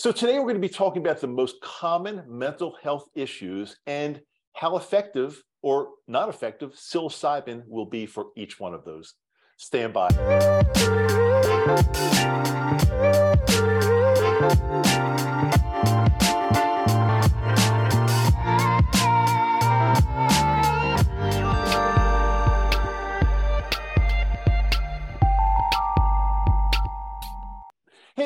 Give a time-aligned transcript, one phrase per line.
[0.00, 4.18] So today we're going to be talking about the most common mental health issues and
[4.54, 9.12] how effective or not effective psilocybin will be for each one of those.
[9.58, 10.08] Stand by.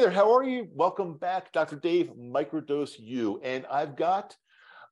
[0.05, 0.69] There, how are you?
[0.75, 1.77] Welcome back, Dr.
[1.77, 4.37] Dave, Microdose U, And I've got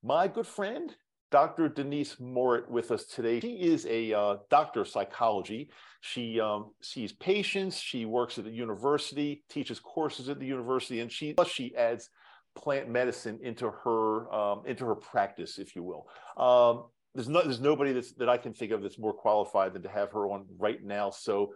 [0.01, 0.91] my good friend,
[1.29, 1.69] Dr.
[1.69, 3.39] Denise Morit, with us today.
[3.39, 5.69] She is a uh, doctor of psychology.
[6.01, 11.11] She um, sees patients, she works at the university, teaches courses at the university, and
[11.11, 12.09] she plus she adds
[12.55, 16.07] plant medicine into her um, into her practice, if you will.
[16.43, 19.83] Um, there's no there's nobody that's, that I can think of that's more qualified than
[19.83, 21.11] to have her on right now.
[21.11, 21.53] So,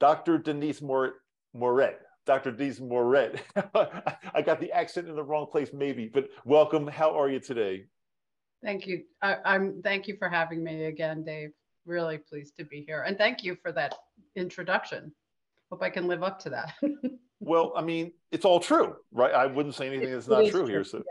[0.00, 0.38] Dr.
[0.38, 1.12] Denise Morit,
[1.52, 2.52] Moret, Dr.
[2.52, 3.42] Denise Moret.
[4.34, 6.86] I got the accent in the wrong place, maybe, but welcome.
[6.86, 7.84] How are you today?
[8.62, 9.04] Thank you.
[9.20, 11.50] I, I'm thank you for having me again, Dave.
[11.86, 13.94] Really pleased to be here, and thank you for that
[14.36, 15.12] introduction.
[15.70, 16.72] Hope I can live up to that.
[17.40, 19.34] well, I mean, it's all true, right?
[19.34, 20.84] I wouldn't say anything that's not true, true, here.
[20.84, 21.02] So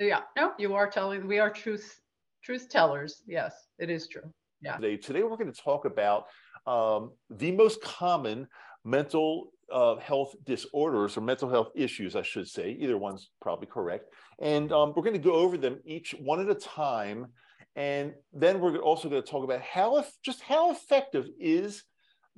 [0.00, 1.28] yeah, yeah, no, you are telling.
[1.28, 2.00] We are truth
[2.42, 3.22] truth tellers.
[3.26, 4.32] Yes, it is true.
[4.60, 4.76] Yeah.
[4.76, 6.26] Today, today we're going to talk about
[6.66, 8.48] um, the most common
[8.84, 12.76] mental uh, health disorders or mental health issues, I should say.
[12.80, 14.06] Either one's probably correct.
[14.40, 17.26] And um, we're going to go over them each one at a time.
[17.74, 21.84] And then we're also going to talk about how, if, just how effective is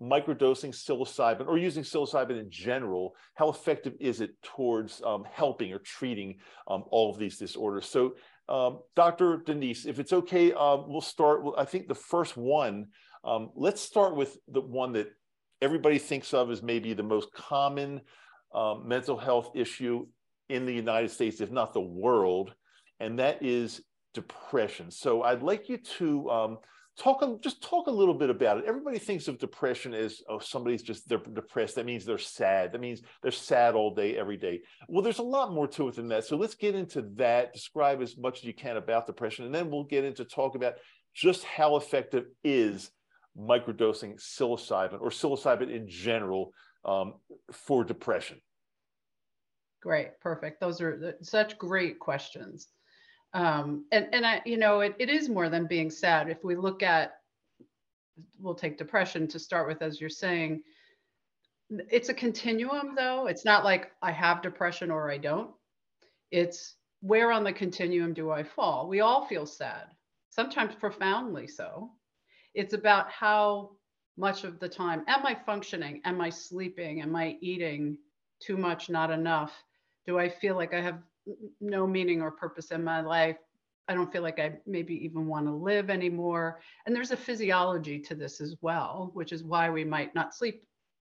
[0.00, 5.78] microdosing psilocybin or using psilocybin in general, how effective is it towards um, helping or
[5.80, 6.36] treating
[6.68, 7.86] um, all of these disorders?
[7.86, 8.14] So,
[8.48, 9.42] um, Dr.
[9.44, 11.42] Denise, if it's okay, uh, we'll start.
[11.58, 12.86] I think the first one,
[13.22, 15.08] um, let's start with the one that
[15.60, 18.00] everybody thinks of as maybe the most common
[18.54, 20.06] um, mental health issue
[20.48, 22.54] in the United States, if not the world,
[23.00, 23.82] and that is
[24.14, 24.90] depression.
[24.90, 26.58] So I'd like you to um,
[26.98, 28.64] talk just talk a little bit about it.
[28.66, 31.76] Everybody thinks of depression as oh somebody's just they're depressed.
[31.76, 32.72] That means they're sad.
[32.72, 34.60] That means they're sad all day every day.
[34.88, 36.24] Well, there's a lot more to it than that.
[36.24, 37.52] So let's get into that.
[37.52, 40.74] Describe as much as you can about depression, and then we'll get into talk about
[41.14, 42.90] just how effective is
[43.36, 46.52] microdosing psilocybin or psilocybin in general
[46.84, 47.14] um,
[47.52, 48.40] for depression?
[49.82, 50.60] Great, perfect.
[50.60, 52.68] Those are such great questions.
[53.34, 56.28] Um, and and I, you know, it, it is more than being sad.
[56.28, 57.12] If we look at,
[58.38, 60.62] we'll take depression to start with, as you're saying,
[61.70, 63.26] it's a continuum though.
[63.26, 65.50] It's not like I have depression or I don't.
[66.30, 68.88] It's where on the continuum do I fall?
[68.88, 69.86] We all feel sad,
[70.30, 71.90] sometimes profoundly so.
[72.58, 73.70] It's about how
[74.16, 76.00] much of the time am I functioning?
[76.04, 77.00] Am I sleeping?
[77.00, 77.96] Am I eating
[78.40, 79.52] too much, not enough?
[80.08, 80.98] Do I feel like I have
[81.60, 83.36] no meaning or purpose in my life?
[83.86, 86.58] I don't feel like I maybe even want to live anymore.
[86.84, 90.64] And there's a physiology to this as well, which is why we might not sleep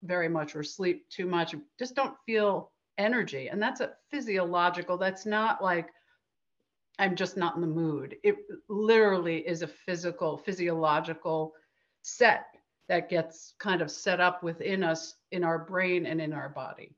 [0.03, 3.49] very much or sleep too much, just don't feel energy.
[3.49, 5.89] And that's a physiological, that's not like
[7.01, 8.17] I'm just not in the mood.
[8.23, 8.37] It
[8.69, 11.55] literally is a physical, physiological
[12.03, 12.45] set
[12.91, 16.95] that gets kind of set up within us in our brain and in our body.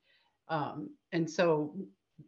[0.48, 1.76] Um, and so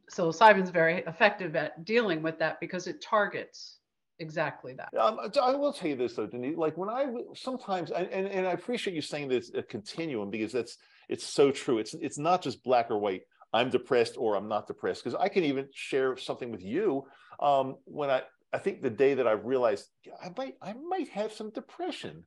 [0.08, 3.78] psilocybin's very effective at dealing with that because it targets
[4.20, 4.96] exactly that.
[4.96, 6.56] Um, I will tell you this though, Denise.
[6.56, 10.78] Like when I sometimes, and, and I appreciate you saying this a continuum because that's
[11.08, 11.78] it's so true.
[11.78, 13.22] It's it's not just black or white.
[13.54, 15.04] I'm depressed or I'm not depressed.
[15.04, 17.04] Because I can even share something with you
[17.40, 18.22] um, when I,
[18.52, 19.86] I think the day that I realized
[20.22, 22.24] I might, I might have some depression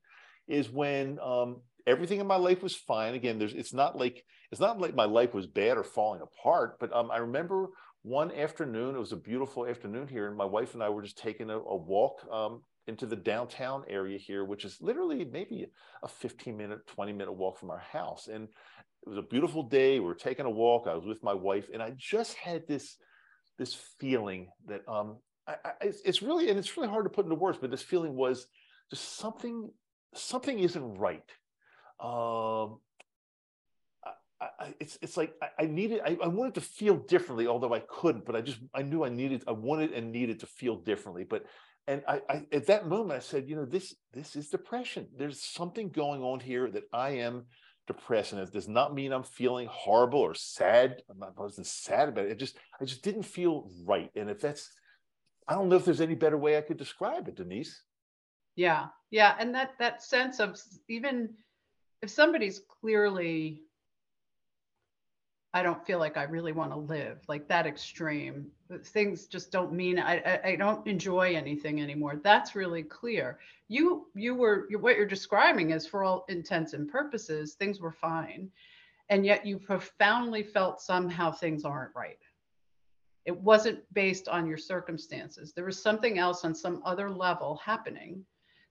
[0.48, 3.14] is when um, everything in my life was fine.
[3.14, 6.80] Again, there's, it's not like, it's not like my life was bad or falling apart,
[6.80, 7.68] but um, I remember
[8.04, 11.18] one afternoon, it was a beautiful afternoon here, and my wife and I were just
[11.18, 15.68] taking a, a walk um, into the downtown area here, which is literally maybe
[16.04, 18.28] a 15 minute, 20 minute walk from our house.
[18.28, 20.00] And it was a beautiful day.
[20.00, 20.88] We were taking a walk.
[20.88, 22.98] I was with my wife, and I just had this
[23.58, 25.18] this feeling that um,
[25.48, 28.16] I, I, it's really and it's really hard to put into words, but this feeling
[28.16, 28.48] was
[28.90, 29.70] just something
[30.14, 31.30] something isn't right.
[32.00, 32.80] Um,
[34.40, 38.26] I, it's it's like I, needed I, I, wanted to feel differently, although I couldn't.
[38.26, 41.24] But I just I knew I needed I wanted and needed to feel differently.
[41.24, 41.46] But
[41.88, 45.08] and I, I at that moment I said, you know, this this is depression.
[45.18, 47.46] There's something going on here that I am
[47.88, 51.02] depressed and it does not mean i'm feeling horrible or sad.
[51.10, 52.32] I'm not I wasn't sad about it.
[52.32, 54.12] It just i just didn't feel right.
[54.16, 54.70] And if that's
[55.48, 57.82] i don't know if there's any better way i could describe it denise.
[58.56, 58.88] Yeah.
[59.10, 59.36] Yeah.
[59.40, 61.36] And that that sense of even
[62.02, 63.64] if somebody's clearly
[65.58, 68.52] I don't feel like I really want to live, like that extreme.
[68.84, 72.22] Things just don't mean I, I, I don't enjoy anything anymore.
[72.24, 73.40] That's really clear.
[73.68, 78.52] You you were what you're describing is for all intents and purposes, things were fine,
[79.10, 82.20] and yet you profoundly felt somehow things aren't right.
[83.26, 85.54] It wasn't based on your circumstances.
[85.54, 88.24] There was something else on some other level happening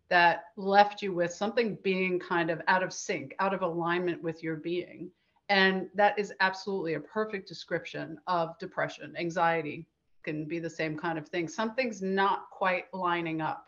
[0.09, 4.41] that left you with something being kind of out of sync, out of alignment with
[4.45, 5.11] your being
[5.49, 9.15] and that is absolutely a perfect description of depression.
[9.19, 9.87] Anxiety
[10.25, 11.47] can be the same kind of thing.
[11.47, 13.67] Something's not quite lining up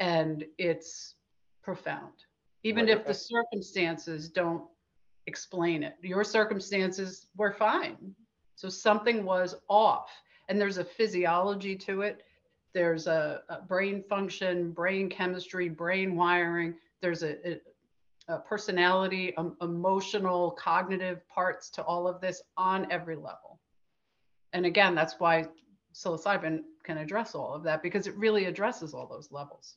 [0.00, 1.14] and it's
[1.62, 2.24] profound,
[2.64, 2.98] even right.
[2.98, 4.64] if the circumstances don't
[5.26, 5.94] explain it.
[6.02, 8.14] Your circumstances were fine.
[8.56, 10.10] So something was off.
[10.48, 12.22] And there's a physiology to it.
[12.74, 16.74] There's a, a brain function, brain chemistry, brain wiring.
[17.00, 17.60] There's a, a,
[18.30, 23.58] uh, personality, um, emotional, cognitive parts to all of this on every level.
[24.52, 25.46] And again, that's why
[25.94, 29.76] psilocybin can address all of that because it really addresses all those levels.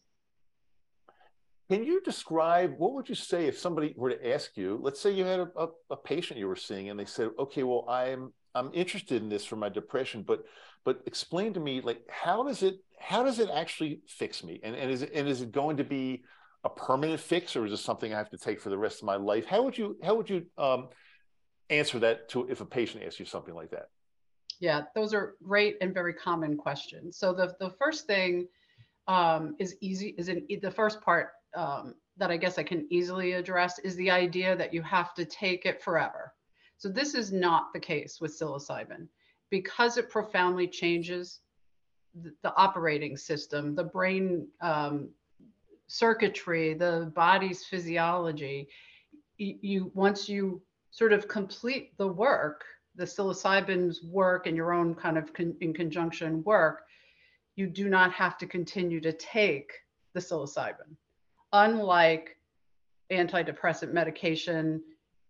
[1.70, 5.12] Can you describe what would you say if somebody were to ask you, let's say
[5.12, 8.34] you had a, a, a patient you were seeing and they said, okay, well, I'm
[8.56, 10.44] I'm interested in this for my depression, but
[10.86, 14.60] but explain to me like how does it how does it actually fix me?
[14.64, 16.24] And and is it and is it going to be
[16.64, 19.06] a permanent fix, or is this something I have to take for the rest of
[19.06, 19.46] my life?
[19.46, 20.90] How would you how would you um,
[21.70, 23.90] answer that to if a patient asks you something like that?
[24.60, 27.18] Yeah, those are great and very common questions.
[27.18, 28.48] So the the first thing
[29.08, 33.34] um, is easy is in the first part um, that I guess I can easily
[33.34, 36.34] address is the idea that you have to take it forever.
[36.78, 39.08] So this is not the case with psilocybin
[39.50, 41.42] because it profoundly changes
[42.16, 45.10] the, the operating system, the brain um,
[45.88, 48.68] circuitry, the body's physiology,
[49.38, 52.64] you, once you sort of complete the work,
[52.96, 56.84] the psilocybin's work and your own kind of con, in conjunction work,
[57.56, 59.72] you do not have to continue to take
[60.14, 60.96] the psilocybin.
[61.52, 62.38] Unlike
[63.12, 64.82] antidepressant medication,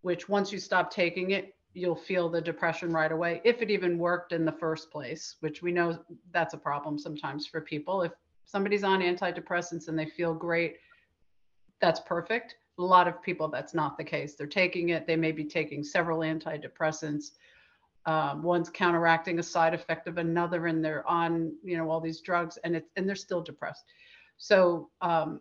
[0.01, 3.97] which once you stop taking it, you'll feel the depression right away, if it even
[3.97, 5.97] worked in the first place, which we know
[6.31, 8.03] that's a problem sometimes for people.
[8.03, 8.11] If
[8.45, 10.77] somebody's on antidepressants and they feel great,
[11.81, 12.55] that's perfect.
[12.79, 14.35] A lot of people, that's not the case.
[14.35, 17.31] They're taking it, they may be taking several antidepressants.
[18.05, 22.19] Um, one's counteracting a side effect of another, and they're on, you know, all these
[22.19, 23.85] drugs, and it's and they're still depressed.
[24.37, 25.39] So um,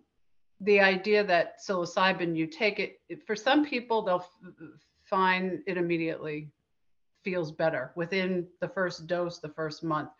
[0.60, 4.24] the idea that psilocybin, you take it for some people, they'll
[5.02, 6.50] find it immediately
[7.24, 10.10] feels better within the first dose, the first month.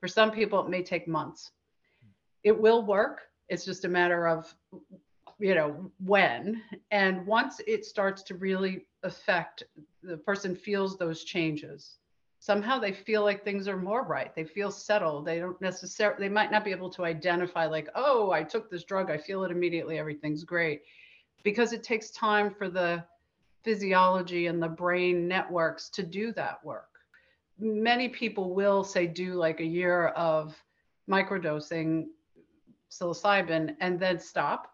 [0.00, 1.50] For some people, it may take months
[2.48, 3.20] it will work.
[3.50, 4.54] It's just a matter of,
[5.38, 6.62] you know, when.
[6.90, 9.64] And once it starts to really affect,
[10.02, 11.98] the person feels those changes.
[12.40, 14.34] Somehow they feel like things are more right.
[14.34, 15.26] They feel settled.
[15.26, 18.84] They don't necessarily, they might not be able to identify, like, oh, I took this
[18.84, 20.82] drug, I feel it immediately, everything's great.
[21.42, 23.04] Because it takes time for the
[23.62, 26.88] physiology and the brain networks to do that work.
[27.58, 30.56] Many people will say, do like a year of
[31.10, 32.06] microdosing
[32.90, 34.72] psilocybin and then stop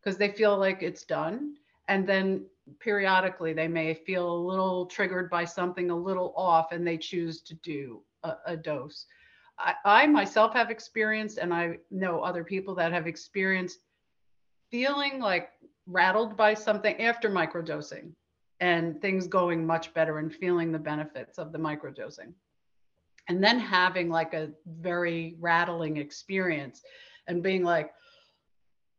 [0.00, 1.54] because they feel like it's done.
[1.88, 2.46] And then
[2.80, 7.40] periodically they may feel a little triggered by something a little off and they choose
[7.42, 9.06] to do a, a dose.
[9.58, 13.80] I, I myself have experienced, and I know other people that have experienced
[14.70, 15.50] feeling like
[15.86, 18.12] rattled by something after microdosing
[18.60, 22.32] and things going much better and feeling the benefits of the microdosing.
[23.28, 26.82] And then having like a very rattling experience
[27.26, 27.92] and being like,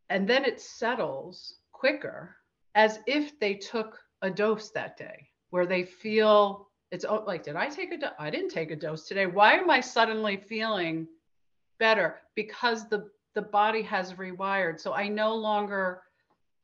[0.10, 2.36] and then it settles quicker
[2.76, 7.56] as if they took a dose that day where they feel it's oh, like, did
[7.56, 8.12] I take a dose?
[8.20, 9.26] I didn't take a dose today.
[9.26, 11.08] Why am I suddenly feeling
[11.80, 12.22] better?
[12.36, 14.80] Because the, the body has rewired.
[14.80, 16.04] So I no longer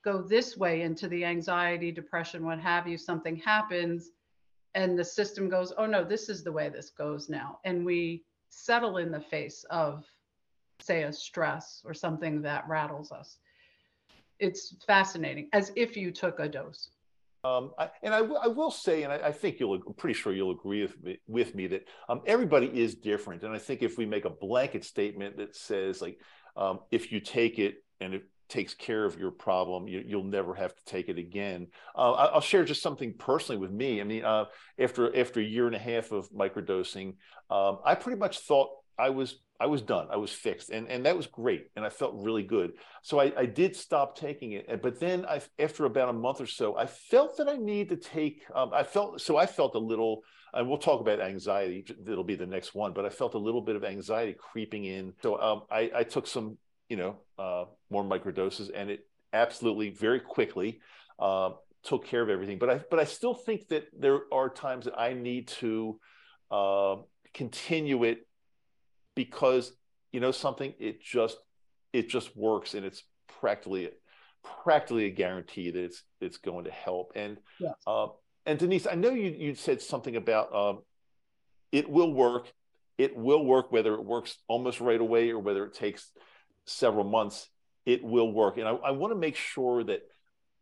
[0.06, 2.96] go this way into the anxiety, depression, what have you.
[2.96, 4.12] Something happens
[4.75, 7.60] and the system goes, oh no, this is the way this goes now.
[7.66, 10.06] And we settle in the face of
[10.79, 13.38] say a stress or something that rattles us.
[14.39, 16.89] It's fascinating, as if you took a dose.
[17.43, 20.33] Um, I, and I, I will say, and I, I, think you'll, I'm pretty sure
[20.33, 23.43] you'll agree with me, with me that um, everybody is different.
[23.43, 26.19] And I think if we make a blanket statement that says, like,
[26.57, 30.53] um, if you take it and it takes care of your problem, you, will never
[30.55, 31.67] have to take it again.
[31.95, 34.01] Uh, I'll share just something personally with me.
[34.01, 34.45] I mean, uh,
[34.77, 37.15] after after a year and a half of microdosing,
[37.50, 38.69] um, I pretty much thought
[39.00, 40.08] I was I was done.
[40.10, 42.74] I was fixed, and and that was great, and I felt really good.
[43.01, 46.46] So I, I did stop taking it, but then I, after about a month or
[46.46, 48.44] so, I felt that I need to take.
[48.56, 50.22] Um, I felt so I felt a little,
[50.53, 51.86] and we'll talk about anxiety.
[52.08, 55.13] It'll be the next one, but I felt a little bit of anxiety creeping in.
[55.22, 60.22] So um, I, I took some, you know, uh, more microdoses, and it absolutely very
[60.22, 60.79] quickly
[61.20, 61.51] uh,
[61.84, 62.60] took care of everything.
[62.60, 66.00] But I but I still think that there are times that I need to
[66.50, 66.96] uh,
[67.34, 68.25] continue it
[69.20, 69.74] because
[70.14, 71.36] you know something it just
[71.92, 73.04] it just works and it's
[73.42, 73.90] practically
[74.64, 77.12] practically a guarantee that it's it's going to help.
[77.16, 77.74] And yes.
[77.86, 78.08] uh,
[78.46, 80.80] and denise i know you you said something about um,
[81.74, 82.54] it will work.
[82.98, 86.10] It will work whether it works almost right away or whether it takes
[86.66, 87.50] several months.
[87.86, 88.58] It will work.
[88.58, 90.04] And i, I want to make sure that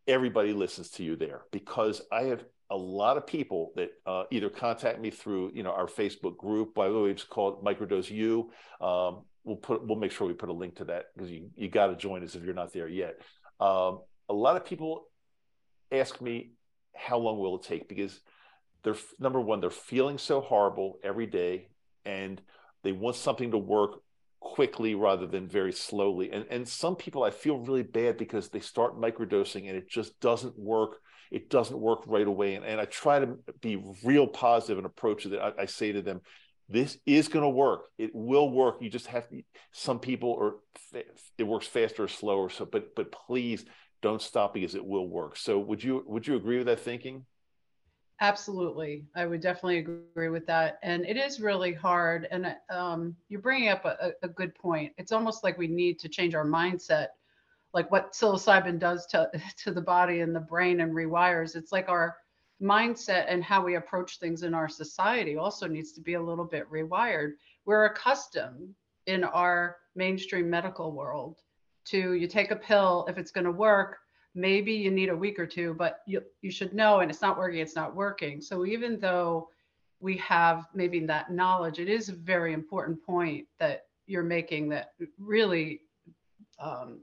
[0.07, 4.49] everybody listens to you there because i have a lot of people that uh, either
[4.49, 6.73] contact me through you know our Facebook group.
[6.73, 8.51] By the way, it's called Microdose U.
[8.81, 11.69] Um, we'll put we'll make sure we put a link to that because you you
[11.69, 13.21] got to join us if you're not there yet.
[13.59, 15.07] Um, a lot of people
[15.91, 16.51] ask me
[16.95, 18.19] how long will it take because
[18.83, 21.69] they're number one they're feeling so horrible every day
[22.05, 22.41] and
[22.83, 24.01] they want something to work
[24.39, 28.59] quickly rather than very slowly and and some people i feel really bad because they
[28.59, 30.97] start microdosing and it just doesn't work
[31.31, 32.55] it doesn't work right away.
[32.55, 35.39] And, and I try to be real positive and approach it.
[35.39, 36.21] I, I say to them,
[36.69, 37.85] this is going to work.
[37.97, 38.77] It will work.
[38.81, 39.41] You just have to,
[39.71, 40.57] some people or
[40.93, 42.49] it works faster or slower.
[42.49, 43.65] So, but, but please
[44.01, 45.37] don't stop because it will work.
[45.37, 47.25] So would you, would you agree with that thinking?
[48.19, 49.05] Absolutely.
[49.15, 50.79] I would definitely agree with that.
[50.81, 52.27] And it is really hard.
[52.31, 54.91] And um, you're bringing up a, a good point.
[54.97, 57.09] It's almost like we need to change our mindset
[57.73, 59.29] like what psilocybin does to,
[59.63, 61.55] to the body and the brain and rewires.
[61.55, 62.15] It's like our
[62.61, 66.45] mindset and how we approach things in our society also needs to be a little
[66.45, 67.33] bit rewired.
[67.65, 68.73] We're accustomed
[69.05, 71.41] in our mainstream medical world
[71.85, 73.97] to you take a pill if it's going to work
[74.35, 77.37] maybe you need a week or two but you you should know and it's not
[77.37, 79.49] working it's not working so even though
[79.99, 84.91] we have maybe that knowledge it is a very important point that you're making that
[85.17, 85.81] really
[86.59, 86.99] um,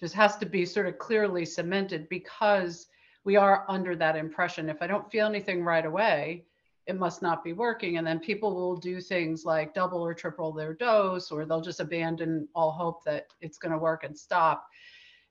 [0.00, 2.86] just has to be sort of clearly cemented because
[3.24, 4.70] we are under that impression.
[4.70, 6.44] If I don't feel anything right away,
[6.86, 7.98] it must not be working.
[7.98, 11.80] And then people will do things like double or triple their dose, or they'll just
[11.80, 14.66] abandon all hope that it's going to work and stop.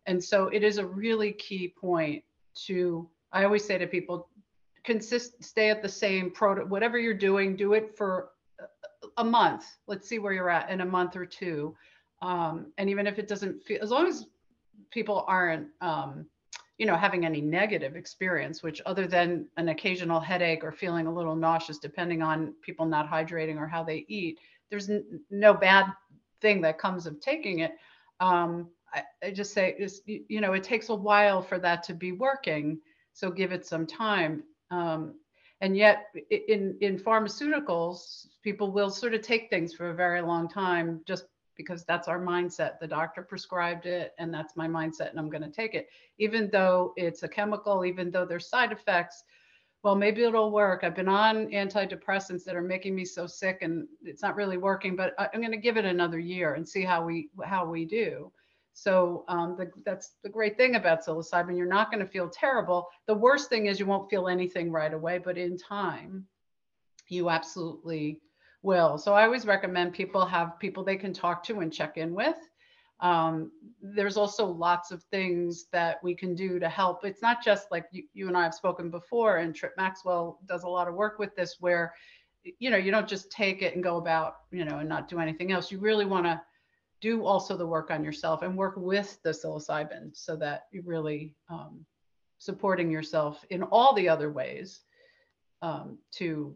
[0.06, 2.24] And so it is a really key point
[2.66, 4.30] to, I always say to people,
[4.84, 8.30] consist, stay at the same proto, whatever you're doing, do it for
[9.18, 9.66] a month.
[9.88, 11.76] Let's see where you're at in a month or two.
[12.22, 14.28] Um, and even if it doesn't feel, as long as
[14.92, 16.26] people aren't um,
[16.78, 21.14] you know having any negative experience which other than an occasional headache or feeling a
[21.14, 25.86] little nauseous depending on people not hydrating or how they eat there's n- no bad
[26.42, 27.74] thing that comes of taking it.
[28.20, 31.94] Um, I, I, just say is you know it takes a while for that to
[31.94, 32.80] be working
[33.14, 34.44] so give it some time.
[34.72, 35.16] Um,
[35.62, 40.48] and yet in in pharmaceuticals people will sort of take things for a very long
[40.48, 41.26] time just
[41.60, 42.80] because that's our mindset.
[42.80, 45.90] The doctor prescribed it, and that's my mindset, and I'm going to take it.
[46.18, 49.26] Even though it's a chemical, even though there's side effects,
[49.84, 50.86] well, maybe it'll work.
[50.86, 54.96] I've been on antidepressants that are making me so sick, and it's not really working.
[54.96, 58.32] But I'm going to give it another year and see how we how we do.
[58.72, 61.58] So um, the, that's the great thing about psilocybin.
[61.58, 62.88] You're not going to feel terrible.
[63.06, 66.26] The worst thing is you won't feel anything right away, but in time,
[67.10, 68.22] you absolutely
[68.62, 68.98] will.
[68.98, 72.38] So I always recommend people have people they can talk to and check in with.
[73.00, 73.52] Um,
[73.82, 77.06] there's also lots of things that we can do to help.
[77.06, 80.64] It's not just like you, you and I have spoken before, and Trip Maxwell does
[80.64, 81.94] a lot of work with this where,
[82.44, 85.20] you know, you don't just take it and go about, you know, and not do
[85.20, 85.72] anything else.
[85.72, 86.42] You really want to
[87.00, 91.34] do also the work on yourself and work with the psilocybin so that you really
[91.50, 91.86] um,
[92.38, 94.82] supporting yourself in all the other ways
[95.62, 96.56] um, to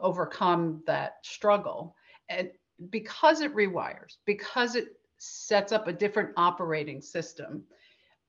[0.00, 1.94] overcome that struggle.
[2.28, 2.50] And
[2.90, 4.88] because it rewires, because it
[5.18, 7.64] sets up a different operating system,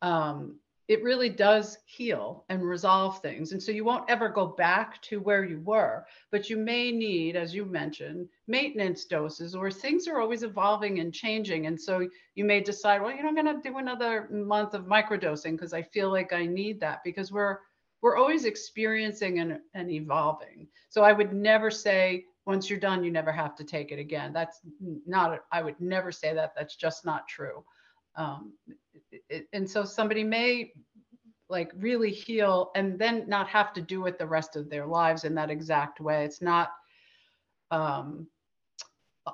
[0.02, 0.60] um,
[0.90, 3.52] it really does heal and resolve things.
[3.52, 7.36] And so you won't ever go back to where you were, but you may need,
[7.36, 11.68] as you mentioned, maintenance doses or things are always evolving and changing.
[11.68, 14.86] And so you may decide, well, you know, I'm going to do another month of
[14.86, 17.60] microdosing because I feel like I need that because we're
[18.02, 20.68] we're always experiencing and, and evolving.
[20.90, 24.34] So I would never say once you're done, you never have to take it again.
[24.34, 24.60] That's
[25.06, 26.54] not, I would never say that.
[26.56, 27.64] That's just not true.
[28.16, 28.54] Um,
[29.30, 30.74] it, and so somebody may
[31.50, 35.26] like really heal and then not have to do it the rest of their lives
[35.26, 36.26] in that exact way.
[36.26, 36.70] It's not,
[37.72, 38.28] um,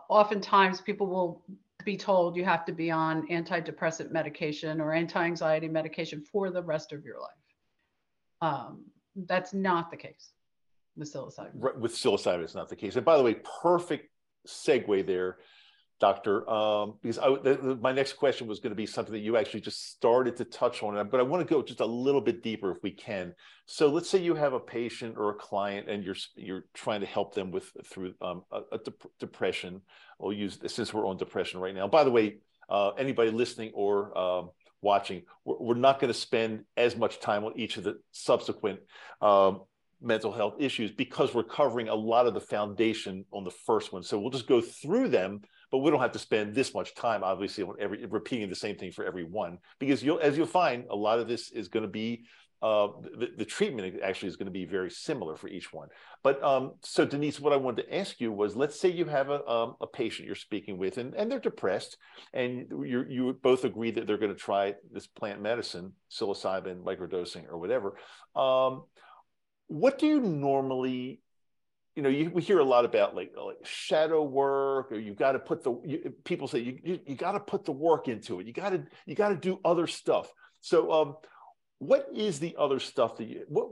[0.09, 1.43] oftentimes people will
[1.85, 6.91] be told you have to be on antidepressant medication or anti-anxiety medication for the rest
[6.91, 7.31] of your life.
[8.45, 8.85] Um,
[9.15, 10.31] that's not the case
[10.95, 11.51] with psilocybin.
[11.55, 12.95] Right, with psilocybin, it's not the case.
[12.95, 14.09] And by the way, perfect
[14.47, 15.37] segue there
[16.01, 17.29] Doctor, um, because I,
[17.75, 20.83] my next question was going to be something that you actually just started to touch
[20.83, 23.33] on, but I want to go just a little bit deeper if we can.
[23.65, 27.05] So let's say you have a patient or a client, and you're you're trying to
[27.05, 29.81] help them with through um, a, a dep- depression.
[30.19, 31.87] We'll use since we're on depression right now.
[31.87, 34.49] By the way, uh, anybody listening or um,
[34.85, 38.79] watching, we're, we're not going to spend as much time on each of the subsequent
[39.21, 39.63] um,
[40.01, 44.03] mental health issues because we're covering a lot of the foundation on the first one.
[44.03, 47.23] So we'll just go through them but we don't have to spend this much time
[47.23, 50.85] obviously on every repeating the same thing for every one because you'll as you'll find
[50.89, 52.23] a lot of this is going to be
[52.65, 52.87] uh,
[53.19, 55.87] the, the, treatment actually is going to be very similar for each one.
[56.23, 59.29] But um, so Denise, what I wanted to ask you was, let's say you have
[59.29, 61.97] a, um, a patient you're speaking with, and, and they're depressed,
[62.33, 67.47] and you you both agree that they're going to try this plant medicine, psilocybin, microdosing,
[67.51, 67.97] or whatever.
[68.35, 68.85] Um,
[69.67, 71.21] what do you normally
[71.95, 75.33] you know, you, we hear a lot about like, like shadow work, or you've got
[75.33, 78.39] to put the you, people say you you, you got to put the work into
[78.39, 78.47] it.
[78.47, 80.33] You got to you got to do other stuff.
[80.65, 81.15] So, um,
[81.79, 83.67] what is the other stuff that you what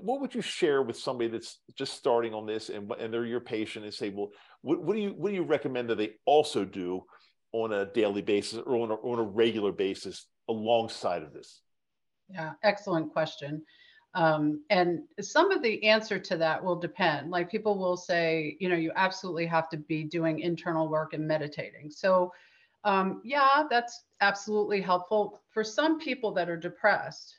[0.00, 3.40] what would you share with somebody that's just starting on this and and they're your
[3.40, 4.30] patient and say, well,
[4.62, 7.02] what, what do you what do you recommend that they also do
[7.52, 11.60] on a daily basis or on a, on a regular basis alongside of this?
[12.28, 13.62] Yeah, excellent question.
[14.14, 17.30] Um, and some of the answer to that will depend.
[17.30, 21.26] Like people will say, you know, you absolutely have to be doing internal work and
[21.26, 21.90] meditating.
[21.90, 22.32] So,
[22.84, 25.40] um, yeah, that's absolutely helpful.
[25.50, 27.38] For some people that are depressed,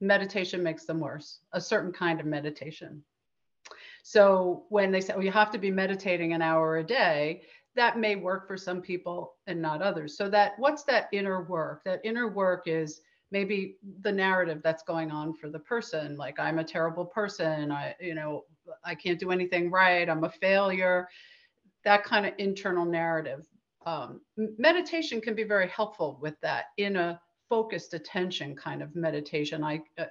[0.00, 3.02] meditation makes them worse, a certain kind of meditation.
[4.02, 7.42] So, when they say, well, you have to be meditating an hour a day,
[7.74, 10.16] that may work for some people and not others.
[10.16, 11.82] So, that what's that inner work?
[11.84, 13.00] That inner work is
[13.34, 17.92] maybe the narrative that's going on for the person like i'm a terrible person i
[18.00, 18.44] you know
[18.84, 21.08] i can't do anything right i'm a failure
[21.84, 23.44] that kind of internal narrative
[23.86, 29.62] um, meditation can be very helpful with that in a focused attention kind of meditation.
[29.62, 30.06] I uh,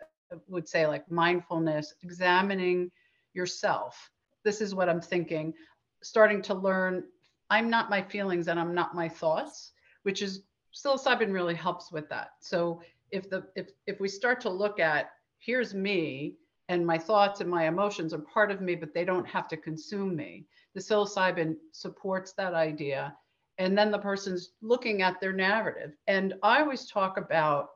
[0.48, 2.92] would say like mindfulness examining
[3.34, 4.12] yourself.
[4.44, 5.54] This is what i'm thinking
[6.02, 7.04] starting to learn
[7.50, 9.72] i'm not my feelings and i'm not my thoughts
[10.04, 12.32] which is psilocybin really helps with that.
[12.40, 12.82] So
[13.12, 16.36] if the if if we start to look at here's me
[16.70, 19.58] and my thoughts and my emotions are part of me but they don't have to
[19.58, 23.16] consume me the psilocybin supports that idea
[23.58, 25.92] and then the person's looking at their narrative.
[26.08, 27.72] And i always talk about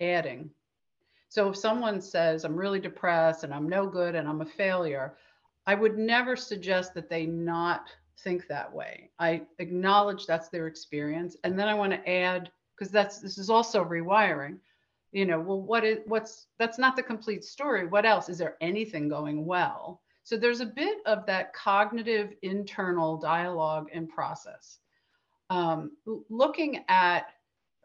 [0.00, 0.50] adding.
[1.28, 5.16] So if someone says i'm really depressed and i'm no good and i'm a failure
[5.66, 7.90] i would never suggest that they not
[8.24, 9.10] think that way.
[9.18, 11.36] I acknowledge that's their experience.
[11.44, 14.58] And then i want to add because that's this is also rewiring
[15.12, 17.86] you know well what is what's that's not the complete story.
[17.86, 18.28] What else?
[18.28, 20.02] Is there anything going well?
[20.22, 24.78] So there's a bit of that cognitive internal dialogue and process
[25.50, 25.92] um,
[26.28, 27.26] looking at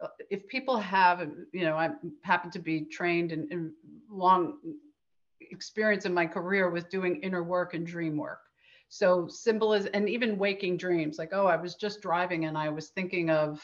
[0.02, 1.90] uh, if people have you know i
[2.22, 3.72] happen to be trained in, in
[4.10, 4.58] long
[5.40, 8.40] experience in my career with doing inner work and dream work
[8.88, 12.88] so symbolism and even waking dreams like oh i was just driving and i was
[12.88, 13.60] thinking of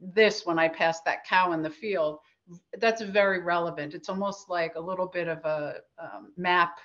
[0.00, 2.18] this when i passed that cow in the field
[2.78, 3.94] that's very relevant.
[3.94, 6.78] It's almost like a little bit of a um, map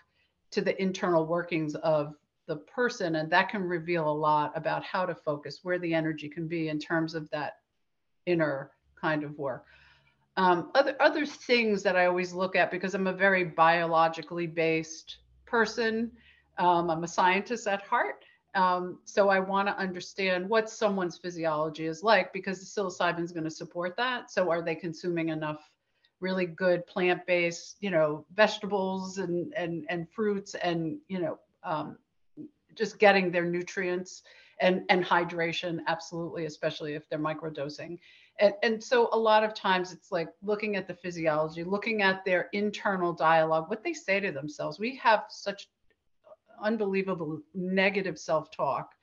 [0.52, 2.14] to the internal workings of
[2.54, 6.30] the person, and that can reveal a lot about how to focus, where the energy
[6.30, 7.54] can be in terms of that
[8.28, 9.66] inner kind of work.
[10.38, 15.18] Um, other other things that I always look at because I'm a very biologically based
[15.46, 16.12] person.
[16.60, 18.24] Um, I'm a scientist at heart.
[18.56, 23.32] Um, so I want to understand what someone's physiology is like because the psilocybin is
[23.32, 24.30] going to support that.
[24.30, 25.58] So are they consuming enough
[26.20, 31.98] really good plant-based, you know, vegetables and and and fruits and you know um,
[32.76, 34.24] just getting their nutrients
[34.60, 38.00] and and hydration absolutely, especially if they're microdosing.
[38.40, 42.26] And, and so a lot of times it's like looking at the physiology, looking at
[42.26, 44.80] their internal dialogue, what they say to themselves.
[44.80, 45.68] We have such
[46.62, 48.94] unbelievable negative self-talk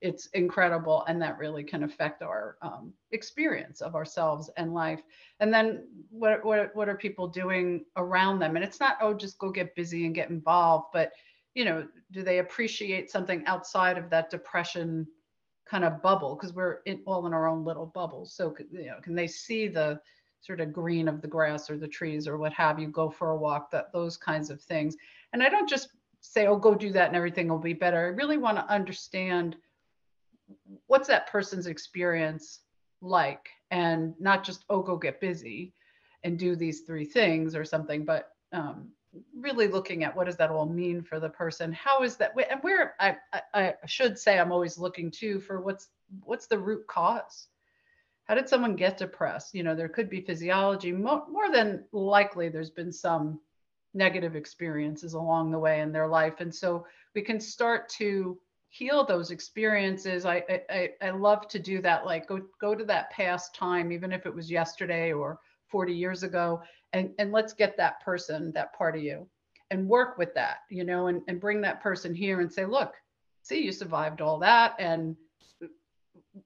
[0.00, 5.02] it's incredible and that really can affect our um, experience of ourselves and life
[5.40, 9.38] and then what, what what are people doing around them and it's not oh just
[9.38, 11.12] go get busy and get involved but
[11.54, 15.06] you know do they appreciate something outside of that depression
[15.66, 16.34] kind of bubble?
[16.34, 19.68] Because we're in, all in our own little bubbles so you know can they see
[19.68, 20.00] the
[20.40, 23.30] sort of green of the grass or the trees or what have you go for
[23.30, 24.96] a walk that those kinds of things?
[25.32, 27.98] And i don't just say, oh, go do that and everything will be better.
[27.98, 29.56] I really want to understand
[30.86, 32.60] what's that person's experience
[33.00, 33.48] like?
[33.70, 35.72] And not just oh go get busy
[36.24, 38.88] and do these three things or something but um,
[39.36, 41.72] really looking at what does that all mean for the person?
[41.72, 45.60] How is that and where I, I, I should say i'm always looking too for
[45.60, 45.88] what's
[46.22, 47.48] what's the root cause?
[48.24, 49.54] How did someone get depressed?
[49.54, 53.40] You know there could be physiology more, more than likely there's been some
[53.94, 56.34] negative experiences along the way in their life.
[56.38, 60.24] And so we can start to heal those experiences.
[60.24, 64.12] I, I i love to do that like go go to that past time even
[64.12, 66.62] if it was yesterday or 40 years ago
[66.92, 69.26] and and let's get that person that part of you
[69.70, 72.94] and work with that you know and, and bring that person here and say look
[73.42, 75.16] see you survived all that and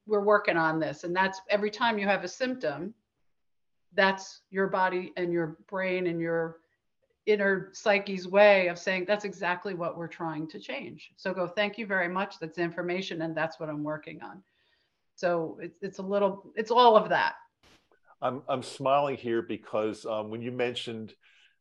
[0.07, 1.05] we're working on this.
[1.05, 2.95] And that's every time you have a symptom
[3.97, 6.57] that's your body and your brain and your
[7.27, 11.13] inner psyche's way of saying that's exactly what we're trying to change.
[11.17, 12.41] So go thank you very much.
[12.41, 14.43] That's information and that's what i'm working on.
[15.15, 17.35] So it's, it's a little it's all of that
[18.23, 21.13] I'm I'm smiling here because um, when you mentioned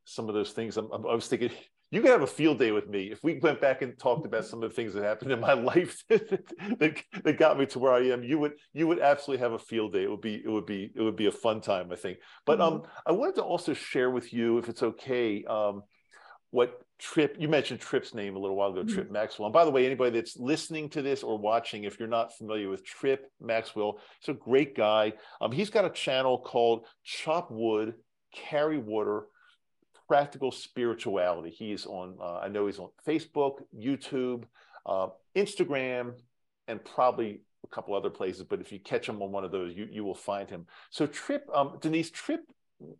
[0.05, 1.51] some of those things, I'm, I'm, i was thinking
[1.93, 4.45] you could have a field day with me if we went back and talked about
[4.45, 7.93] some of the things that happened in my life that, that got me to where
[7.93, 8.23] I am.
[8.23, 10.03] You would you would absolutely have a field day.
[10.03, 12.17] It would be it would be it would be a fun time, I think.
[12.45, 12.77] But mm-hmm.
[12.77, 15.83] um, I wanted to also share with you, if it's okay, um,
[16.49, 18.93] what Trip, you mentioned Trip's name a little while ago, mm-hmm.
[18.93, 19.47] Trip Maxwell.
[19.47, 22.69] And by the way, anybody that's listening to this or watching, if you're not familiar
[22.69, 25.11] with Trip Maxwell, he's a great guy.
[25.41, 27.95] Um, he's got a channel called Chop Wood,
[28.33, 29.25] Carry Water,
[30.07, 31.49] Practical Spirituality.
[31.49, 34.45] He's on, uh, I know he's on Facebook, YouTube,
[34.85, 36.13] uh, Instagram,
[36.69, 38.43] and probably a couple other places.
[38.43, 40.67] But if you catch him on one of those, you, you will find him.
[40.89, 42.45] So Trip, um, Denise, Trip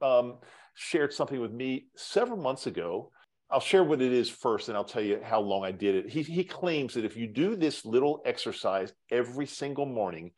[0.02, 0.40] um,
[0.74, 3.10] shared something with me several months ago
[3.54, 6.10] I'll share what it is first, and I'll tell you how long I did it.
[6.10, 10.32] He, he claims that if you do this little exercise every single morning,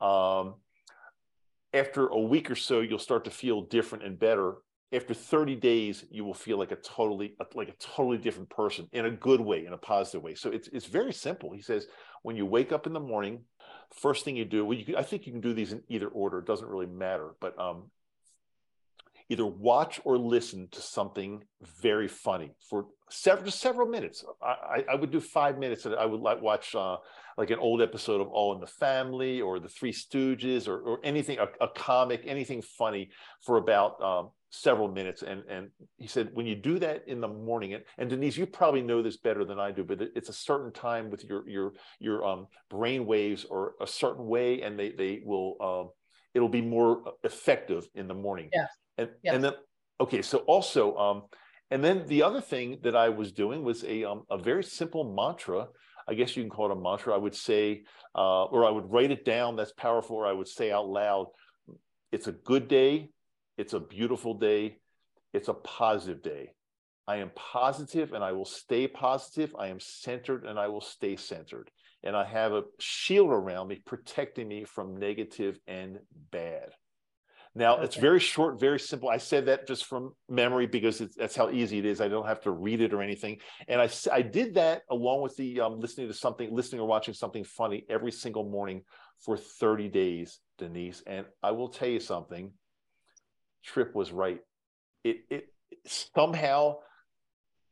[0.00, 0.54] um,
[1.74, 4.58] after a week or so, you'll start to feel different and better.
[4.92, 9.04] After 30 days, you will feel like a totally like a totally different person in
[9.06, 10.34] a good way, in a positive way.
[10.34, 11.52] So it's it's very simple.
[11.52, 11.86] He says
[12.22, 13.40] when you wake up in the morning,
[13.92, 16.08] first thing you do, well, you can, I think you can do these in either
[16.08, 16.38] order.
[16.38, 17.90] It doesn't really matter, but um,
[19.30, 21.42] either watch or listen to something
[21.80, 24.24] very funny for several several minutes.
[24.42, 25.86] I, I would do five minutes.
[25.86, 26.96] And I would like watch uh,
[27.38, 30.98] like an old episode of All in the Family or The Three Stooges or, or
[31.04, 35.22] anything a, a comic, anything funny for about um, several minutes.
[35.22, 38.46] And and he said when you do that in the morning, and, and Denise, you
[38.46, 41.72] probably know this better than I do, but it's a certain time with your your
[42.00, 45.56] your um, brain waves or a certain way, and they they will.
[45.60, 45.90] Um,
[46.32, 48.48] it'll be more effective in the morning.
[48.52, 48.68] Yes.
[49.00, 49.34] And, yes.
[49.34, 49.52] and then,
[50.00, 51.22] okay, so also, um,
[51.70, 55.14] and then the other thing that I was doing was a, um, a very simple
[55.14, 55.68] mantra.
[56.06, 57.14] I guess you can call it a mantra.
[57.14, 57.84] I would say,
[58.14, 59.56] uh, or I would write it down.
[59.56, 60.16] That's powerful.
[60.16, 61.26] Or I would say out loud,
[62.12, 63.10] it's a good day.
[63.56, 64.78] It's a beautiful day.
[65.32, 66.52] It's a positive day.
[67.06, 69.54] I am positive and I will stay positive.
[69.58, 71.70] I am centered and I will stay centered.
[72.02, 75.98] And I have a shield around me protecting me from negative and
[76.30, 76.70] bad.
[77.54, 77.84] Now okay.
[77.84, 79.08] it's very short, very simple.
[79.08, 82.00] I said that just from memory because that's how easy it is.
[82.00, 83.38] I don't have to read it or anything.
[83.66, 87.14] And I, I did that along with the um, listening to something, listening or watching
[87.14, 88.82] something funny every single morning
[89.18, 91.02] for 30 days, Denise.
[91.06, 92.52] And I will tell you something.
[93.64, 94.40] Trip was right.
[95.02, 95.48] It, it
[95.86, 96.76] somehow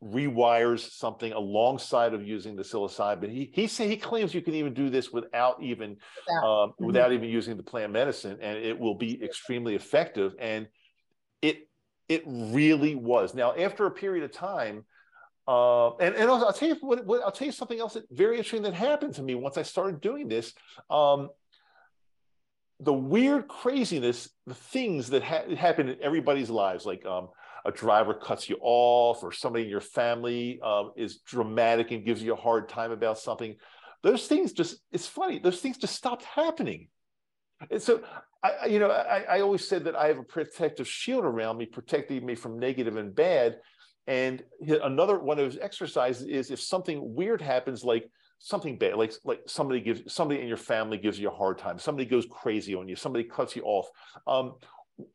[0.02, 3.30] rewires something alongside of using the psilocybin.
[3.30, 5.96] He he say he claims you can even do this without even
[6.30, 6.86] um, mm-hmm.
[6.86, 10.34] without even using the plant medicine, and it will be extremely effective.
[10.38, 10.68] And
[11.42, 11.68] it
[12.08, 13.34] it really was.
[13.34, 14.84] Now, after a period of time,
[15.48, 18.04] uh, and and I'll, I'll tell you what, what, I'll tell you something else that
[18.10, 20.54] very interesting that happened to me once I started doing this.
[20.90, 21.30] Um,
[22.80, 27.30] the weird craziness, the things that ha- happen in everybody's lives, like um,
[27.64, 32.22] a driver cuts you off or somebody in your family uh, is dramatic and gives
[32.22, 33.56] you a hard time about something
[34.02, 36.88] those things just it's funny those things just stopped happening.
[37.70, 38.02] And so
[38.42, 41.66] i you know I, I always said that i have a protective shield around me
[41.66, 43.58] protecting me from negative and bad.
[44.06, 44.42] And
[44.82, 49.40] another one of those exercises is if something weird happens like something bad like like
[49.46, 52.88] somebody gives somebody in your family gives you a hard time somebody goes crazy on
[52.88, 53.88] you somebody cuts you off
[54.28, 54.54] um,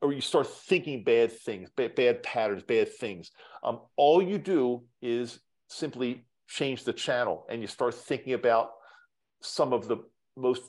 [0.01, 3.31] or you start thinking bad things, bad, bad patterns, bad things.
[3.63, 8.71] Um, all you do is simply change the channel and you start thinking about
[9.41, 9.97] some of the
[10.37, 10.63] most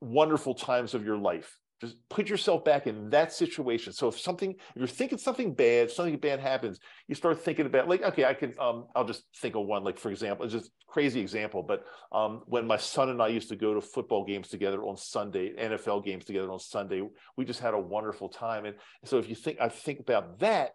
[0.00, 1.58] wonderful times of your life.
[1.80, 3.92] Just put yourself back in that situation.
[3.92, 7.88] So if something, if you're thinking something bad, something bad happens, you start thinking about
[7.88, 10.70] like, okay, I can, um, I'll just think of one, like for example, it's just
[10.86, 14.48] crazy example, but um, when my son and I used to go to football games
[14.48, 18.64] together on Sunday, NFL games together on Sunday, we just had a wonderful time.
[18.64, 20.72] And so if you think, I think about that,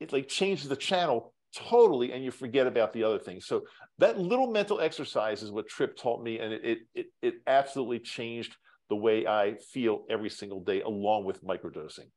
[0.00, 3.62] it like changes the channel totally and you forget about the other things so
[3.98, 8.56] that little mental exercise is what trip taught me and it it it absolutely changed
[8.88, 12.10] the way I feel every single day, along with microdosing.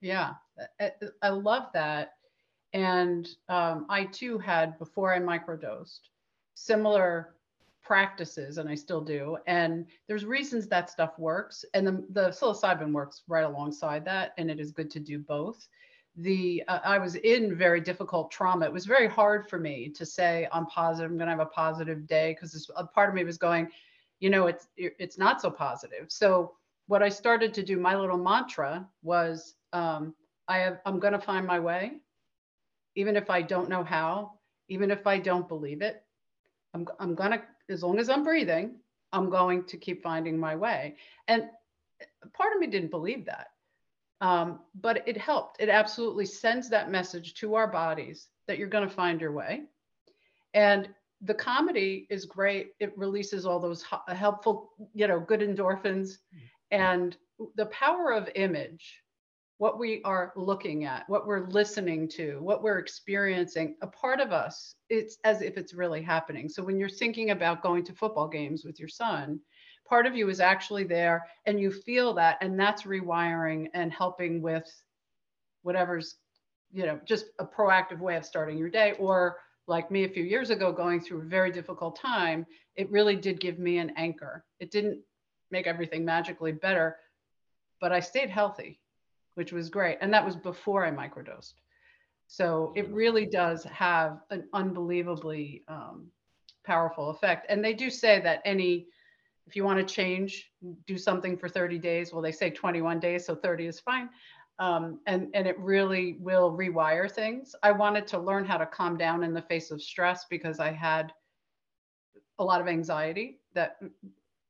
[0.00, 0.34] Yeah,
[1.22, 2.12] I love that.
[2.72, 6.00] And um, I too had, before I microdosed,
[6.54, 7.34] similar
[7.82, 9.36] practices, and I still do.
[9.46, 11.64] And there's reasons that stuff works.
[11.74, 14.32] And the, the psilocybin works right alongside that.
[14.38, 15.66] And it is good to do both.
[16.16, 18.66] The uh, I was in very difficult trauma.
[18.66, 21.10] It was very hard for me to say I'm positive.
[21.10, 23.68] I'm going to have a positive day because a part of me was going,
[24.20, 26.06] you know it's it's not so positive.
[26.08, 26.54] So
[26.86, 30.14] what i started to do my little mantra was um,
[30.48, 31.92] i have i'm going to find my way.
[32.96, 34.32] Even if i don't know how
[34.68, 36.02] even if i don't believe it
[36.74, 38.76] i'm, I'm going to as long as i'm breathing
[39.12, 40.96] i'm going to keep finding my way.
[41.28, 41.48] And
[42.32, 43.48] part of me didn't believe that.
[44.20, 45.62] Um, but it helped.
[45.62, 49.62] It absolutely sends that message to our bodies that you're going to find your way.
[50.52, 50.90] And
[51.22, 52.72] the comedy is great.
[52.80, 56.18] It releases all those uh, helpful, you know, good endorphins.
[56.70, 57.16] And
[57.56, 59.02] the power of image,
[59.58, 64.32] what we are looking at, what we're listening to, what we're experiencing, a part of
[64.32, 66.48] us, it's as if it's really happening.
[66.48, 69.40] So when you're thinking about going to football games with your son,
[69.86, 72.38] part of you is actually there and you feel that.
[72.40, 74.64] And that's rewiring and helping with
[75.62, 76.16] whatever's,
[76.72, 80.24] you know, just a proactive way of starting your day or like me a few
[80.24, 82.46] years ago going through a very difficult time,
[82.76, 84.44] it really did give me an anchor.
[84.58, 85.00] It didn't
[85.50, 86.96] make everything magically better,
[87.80, 88.80] but I stayed healthy,
[89.34, 89.98] which was great.
[90.00, 91.54] And that was before I microdosed.
[92.26, 96.06] So it really does have an unbelievably um,
[96.64, 97.46] powerful effect.
[97.48, 98.86] And they do say that any,
[99.46, 100.50] if you want to change,
[100.86, 102.12] do something for 30 days.
[102.12, 104.08] Well, they say 21 days, so 30 is fine
[104.60, 107.56] um, and and it really will rewire things.
[107.62, 110.70] I wanted to learn how to calm down in the face of stress because I
[110.70, 111.12] had
[112.38, 113.78] a lot of anxiety that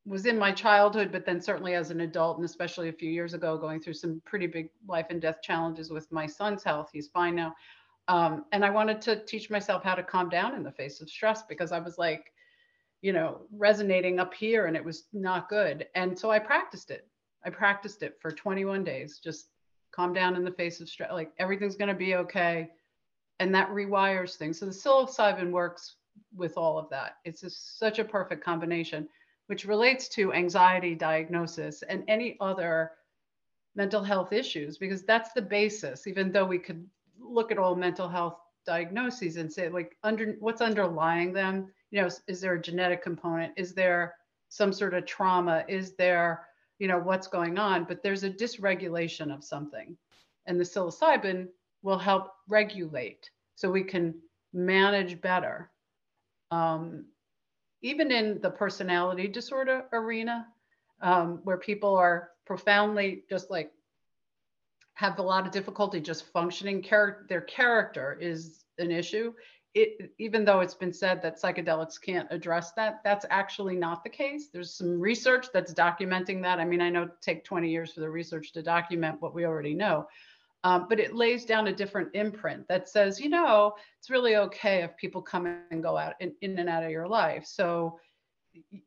[0.05, 3.35] was in my childhood, but then certainly as an adult, and especially a few years
[3.35, 6.91] ago, going through some pretty big life and death challenges with my son's health.
[6.93, 7.55] He's fine now.
[8.09, 11.09] Um, and I wanted to teach myself how to calm down in the face of
[11.09, 12.33] stress because I was like,
[13.03, 15.87] you know, resonating up here and it was not good.
[15.95, 17.07] And so I practiced it.
[17.45, 19.51] I practiced it for 21 days, just
[19.93, 22.71] calm down in the face of stress like everything's going to be okay.
[23.39, 24.59] And that rewires things.
[24.59, 25.97] So the psilocybin works
[26.37, 27.17] with all of that.
[27.25, 29.09] It's just such a perfect combination
[29.47, 32.93] which relates to anxiety diagnosis and any other
[33.75, 36.07] mental health issues because that's the basis.
[36.07, 36.87] Even though we could
[37.19, 41.69] look at all mental health diagnoses and say like under what's underlying them?
[41.91, 43.53] You know is, is there a genetic component?
[43.57, 44.15] Is there
[44.51, 45.65] some sort of trauma?
[45.69, 46.47] Is there
[46.81, 49.97] you know what's going on but there's a dysregulation of something.
[50.47, 51.47] And the psilocybin
[51.83, 54.15] will help regulate so we can
[54.53, 55.71] manage better.
[56.51, 57.05] Um,
[57.83, 60.47] even in the personality disorder arena
[61.01, 63.71] um, where people are profoundly just like
[64.95, 69.33] have a lot of difficulty just functioning Char- their character is an issue
[69.75, 74.11] it, even though it's been said that psychedelics can't address that, that's actually not the
[74.11, 74.49] case.
[74.53, 76.59] There's some research that's documenting that.
[76.59, 79.45] I mean, I know it take 20 years for the research to document what we
[79.45, 80.09] already know,
[80.65, 84.83] um, but it lays down a different imprint that says, you know, it's really okay
[84.83, 87.47] if people come and go out in, in and out of your life.
[87.47, 88.01] So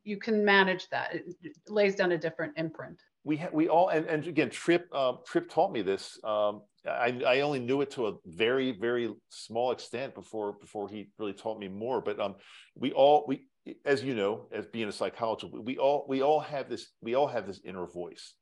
[0.02, 1.14] you can manage that.
[1.14, 3.00] It lays down a different imprint.
[3.24, 6.18] We ha- we all and, and again, Trip uh, Trip taught me this.
[6.22, 11.08] Um, I, I only knew it to a very very small extent before before he
[11.18, 12.34] really taught me more but um
[12.74, 13.46] we all we
[13.84, 17.26] as you know as being a psychologist we all we all have this we all
[17.26, 18.34] have this inner voice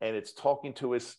[0.00, 1.16] and it's talking to us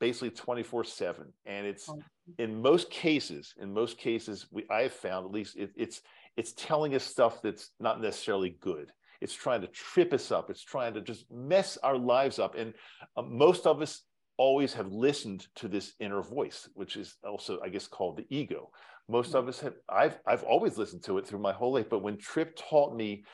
[0.00, 2.00] basically 24 7 and it's oh.
[2.38, 6.00] in most cases in most cases we i have found at least it, it's
[6.36, 8.90] it's telling us stuff that's not necessarily good
[9.20, 12.74] it's trying to trip us up it's trying to just mess our lives up and
[13.16, 14.02] uh, most of us
[14.38, 18.70] always have listened to this inner voice, which is also, I guess, called the ego.
[19.08, 21.90] Most of us have, I've, I've always listened to it through my whole life.
[21.90, 23.24] But when Trip taught me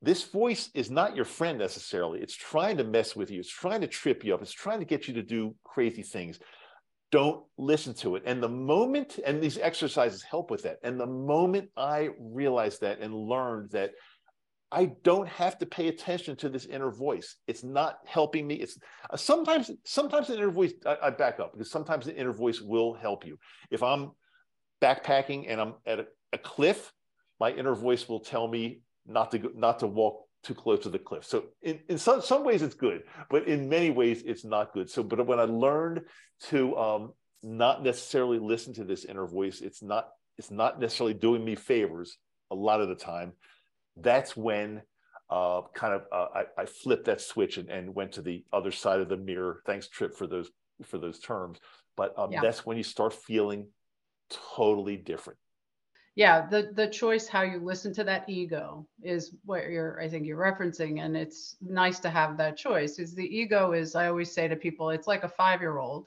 [0.00, 3.80] this voice is not your friend necessarily, it's trying to mess with you, it's trying
[3.82, 6.38] to trip you up, it's trying to get you to do crazy things.
[7.10, 8.22] Don't listen to it.
[8.24, 10.78] And the moment, and these exercises help with that.
[10.82, 13.92] And the moment I realized that and learned that
[14.70, 17.36] I don't have to pay attention to this inner voice.
[17.46, 18.56] It's not helping me.
[18.56, 18.78] It's
[19.10, 22.60] uh, sometimes, sometimes the inner voice, I, I, back up because sometimes the inner voice
[22.60, 23.38] will help you.
[23.70, 24.10] If I'm
[24.82, 26.92] backpacking and I'm at a, a cliff,
[27.40, 30.90] my inner voice will tell me not to go, not to walk too close to
[30.90, 31.24] the cliff.
[31.24, 34.90] So in, in some, some ways it's good, but in many ways it's not good.
[34.90, 36.02] So, but when I learned
[36.48, 41.42] to um, not necessarily listen to this inner voice, it's not, it's not necessarily doing
[41.42, 42.18] me favors
[42.50, 43.32] a lot of the time
[44.00, 44.82] that's when
[45.30, 48.72] uh, kind of uh, I, I, flipped that switch and, and, went to the other
[48.72, 49.60] side of the mirror.
[49.66, 50.50] Thanks, Trip, for those
[50.84, 51.58] for those terms.
[51.96, 52.40] But um, yeah.
[52.40, 53.66] that's when you start feeling
[54.30, 55.38] totally different.
[56.14, 60.26] Yeah, the the choice how you listen to that ego is what you're I think
[60.26, 62.98] you're referencing, and it's nice to have that choice.
[62.98, 66.06] Is the ego is I always say to people, it's like a five year old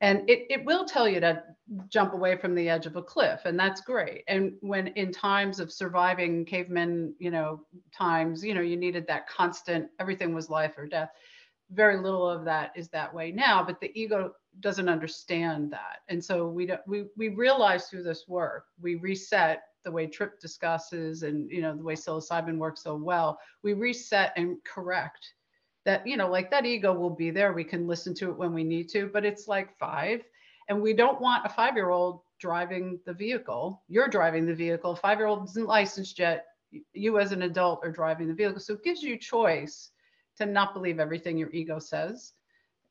[0.00, 1.42] and it, it will tell you to
[1.88, 4.24] jump away from the edge of a cliff and that's great.
[4.28, 7.60] And when in times of surviving cavemen you know
[7.96, 11.10] times you know you needed that constant everything was life or death
[11.72, 16.00] very little of that is that way now but the ego doesn't understand that.
[16.08, 20.40] And so we don't we, we realize through this work we reset the way trip
[20.40, 25.34] discusses and you know the way psilocybin works so well we reset and correct
[25.84, 27.52] that you know like that ego will be there.
[27.52, 30.22] We can listen to it when we need to but it's like five
[30.68, 33.82] and we don't want a five year old driving the vehicle.
[33.88, 34.96] You're driving the vehicle.
[34.96, 36.46] Five year old isn't licensed yet.
[36.92, 38.60] You as an adult are driving the vehicle.
[38.60, 39.90] So it gives you choice
[40.38, 42.32] to not believe everything your ego says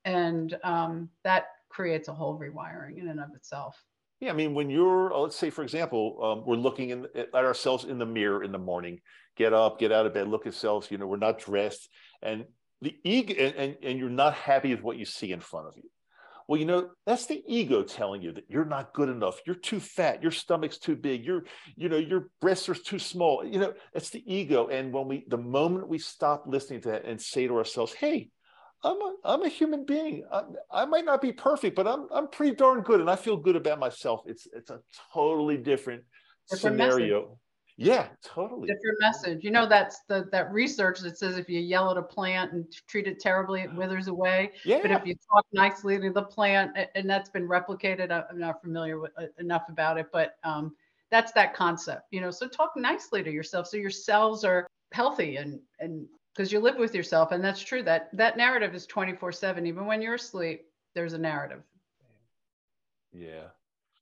[0.05, 3.81] and um, that creates a whole rewiring in and of itself.
[4.19, 7.33] Yeah, I mean, when you're, uh, let's say, for example, um, we're looking in, at
[7.33, 8.99] ourselves in the mirror in the morning,
[9.37, 11.87] get up, get out of bed, look at ourselves, you know, we're not dressed.
[12.21, 12.45] And
[12.81, 15.75] the ego and, and, and you're not happy with what you see in front of
[15.77, 15.83] you.
[16.47, 19.39] Well you know that's the ego telling you that you're not good enough.
[19.45, 20.23] You're too fat.
[20.23, 21.23] Your stomach's too big.
[21.23, 21.43] Your
[21.75, 23.45] you know your breasts are too small.
[23.45, 24.67] You know it's the ego.
[24.67, 28.29] And when we the moment we stop listening to that and say to ourselves hey
[28.81, 30.23] i'm a, I'm a human being.
[30.31, 33.35] I, I might not be perfect but i'm i'm pretty darn good and i feel
[33.35, 34.79] good about myself it's it's a
[35.13, 36.03] totally different,
[36.49, 37.37] different scenario.
[37.81, 38.67] Yeah, totally.
[38.67, 39.43] Different message.
[39.43, 42.65] You know, that's the that research that says if you yell at a plant and
[42.87, 44.51] treat it terribly, it withers away.
[44.65, 44.79] Yeah.
[44.81, 48.99] But if you talk nicely to the plant, and that's been replicated, I'm not familiar
[48.99, 50.75] with uh, enough about it, but um,
[51.09, 52.07] that's that concept.
[52.11, 56.51] You know, so talk nicely to yourself so your cells are healthy and and because
[56.51, 57.81] you live with yourself, and that's true.
[57.83, 59.65] That that narrative is 24/7.
[59.65, 60.65] Even when you're asleep,
[60.95, 61.63] there's a narrative.
[63.13, 63.47] Yeah.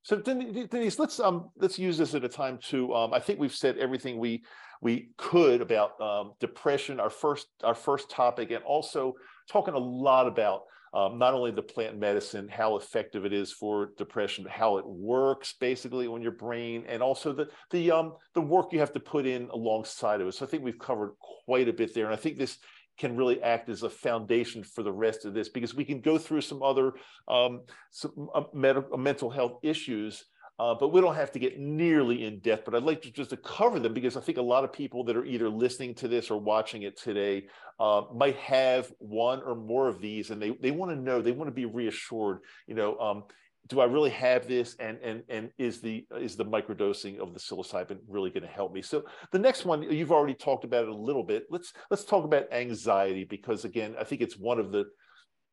[0.08, 3.54] So Denise, let's um let's use this at a time to um I think we've
[3.54, 4.42] said everything we
[4.80, 9.12] we could about um, depression, our first our first topic, and also
[9.50, 10.62] talking a lot about
[10.94, 15.52] um, not only the plant medicine, how effective it is for depression, how it works
[15.60, 19.26] basically on your brain, and also the the um the work you have to put
[19.26, 20.32] in alongside of it.
[20.32, 22.56] So I think we've covered quite a bit there, and I think this
[22.98, 26.18] can really act as a foundation for the rest of this because we can go
[26.18, 26.92] through some other
[27.28, 30.24] um, some, uh, med- mental health issues
[30.60, 32.64] uh, but we don't have to get nearly in depth.
[32.64, 35.04] But I'd like to just to cover them because I think a lot of people
[35.04, 37.46] that are either listening to this or watching it today
[37.78, 41.32] uh, might have one or more of these, and they they want to know, they
[41.32, 42.40] want to be reassured.
[42.66, 43.24] You know, um,
[43.68, 44.76] do I really have this?
[44.80, 48.72] And and and is the is the microdosing of the psilocybin really going to help
[48.72, 48.82] me?
[48.82, 51.44] So the next one, you've already talked about it a little bit.
[51.50, 54.86] Let's let's talk about anxiety because again, I think it's one of the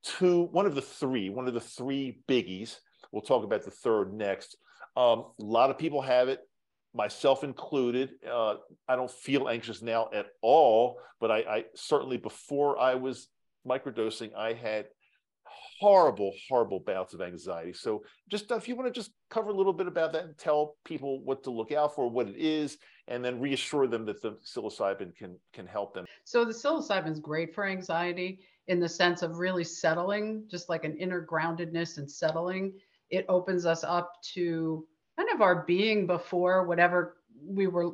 [0.04, 2.78] two, one of the three, one of the three biggies.
[3.12, 4.58] We'll talk about the third next.
[4.95, 6.39] Um, a lot of people have it,
[6.93, 8.12] myself included.
[8.30, 8.56] Uh,
[8.88, 13.28] I don't feel anxious now at all, but I, I certainly before I was
[13.67, 14.86] microdosing, I had
[15.79, 17.73] horrible, horrible bouts of anxiety.
[17.73, 20.75] So, just if you want to just cover a little bit about that and tell
[20.85, 24.38] people what to look out for, what it is, and then reassure them that the
[24.45, 26.05] psilocybin can can help them.
[26.23, 30.85] So, the psilocybin is great for anxiety in the sense of really settling, just like
[30.85, 32.73] an inner groundedness and settling.
[33.09, 37.91] It opens us up to kind of our being before whatever we were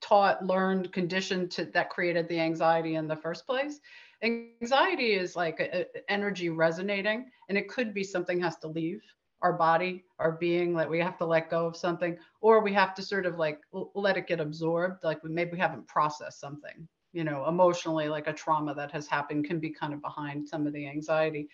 [0.00, 3.78] taught, learned, conditioned to that created the anxiety in the first place
[4.22, 9.02] anxiety is like a, a energy resonating and it could be something has to leave
[9.42, 12.94] our body our being that we have to let go of something or we have
[12.94, 13.60] to sort of like
[13.94, 16.88] let it get absorbed like we maybe we haven't processed something.
[17.12, 20.66] You know emotionally like a trauma that has happened can be kind of behind some
[20.66, 21.48] of the anxiety.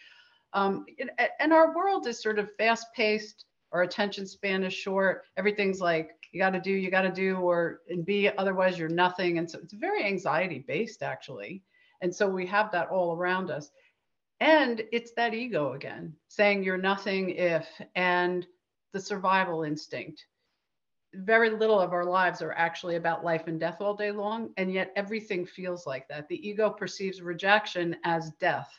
[0.52, 0.86] Um,
[1.40, 6.12] and our world is sort of fast paced our attention span is short everything's like
[6.32, 9.38] you got to do you got to do or and be otherwise you're nothing.
[9.38, 11.62] And so it's very anxiety based actually
[12.00, 13.70] and so we have that all around us.
[14.40, 18.46] And it's that ego again, saying you're nothing if, and
[18.92, 20.26] the survival instinct.
[21.14, 24.70] very little of our lives are actually about life and death all day long and
[24.72, 26.28] yet everything feels like that.
[26.28, 28.70] The ego perceives rejection as death.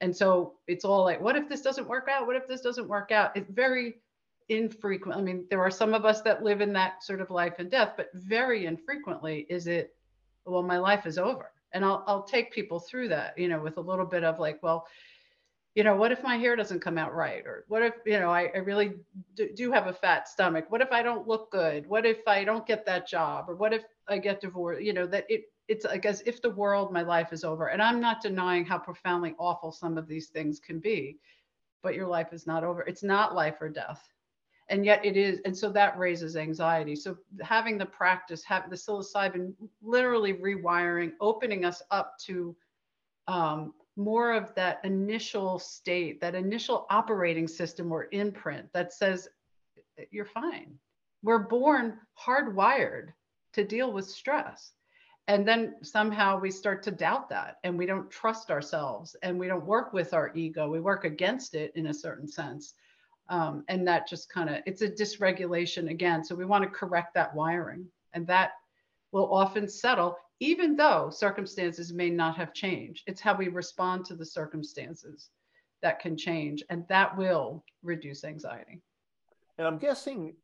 [0.00, 2.26] And so it's all like what if this doesn't work out?
[2.26, 3.36] What if this doesn't work out?
[3.36, 4.00] It's very
[4.48, 5.16] infrequent.
[5.18, 7.70] I mean there are some of us that live in that sort of life and
[7.70, 9.94] death but very infrequently is it
[10.44, 13.76] well my life is over and i'll, I'll take people through that you know with
[13.76, 14.86] a little bit of like well
[15.74, 17.46] you know, what if my hair doesn't come out right?
[17.46, 18.94] Or what if, you know, I, I really
[19.36, 20.66] do, do, have a fat stomach?
[20.68, 21.86] What if I don't look good?
[21.86, 23.48] What if I don't get that job?
[23.48, 24.82] Or what if I get divorced?
[24.82, 27.68] You know, that it it's like as if the world, my life is over.
[27.68, 31.18] And I'm not denying how profoundly awful some of these things can be,
[31.80, 32.82] but your life is not over.
[32.82, 34.04] It's not life or death.
[34.70, 35.40] And yet it is.
[35.44, 36.96] And so that raises anxiety.
[36.96, 39.52] So having the practice, having the psilocybin
[39.82, 42.56] literally rewiring, opening us up to
[43.26, 49.28] um, more of that initial state, that initial operating system or imprint that says,
[50.10, 50.78] you're fine.
[51.22, 53.08] We're born hardwired
[53.54, 54.72] to deal with stress.
[55.28, 59.46] And then somehow we start to doubt that and we don't trust ourselves and we
[59.46, 60.68] don't work with our ego.
[60.68, 62.74] We work against it in a certain sense.
[63.30, 66.22] Um, and that just kind of, it's a dysregulation again.
[66.22, 67.86] So we want to correct that wiring.
[68.12, 68.50] And that
[69.12, 73.04] will often settle even though circumstances may not have changed.
[73.06, 75.28] It's how we respond to the circumstances
[75.82, 78.80] that can change, and that will reduce anxiety.
[79.58, 80.34] And I'm guessing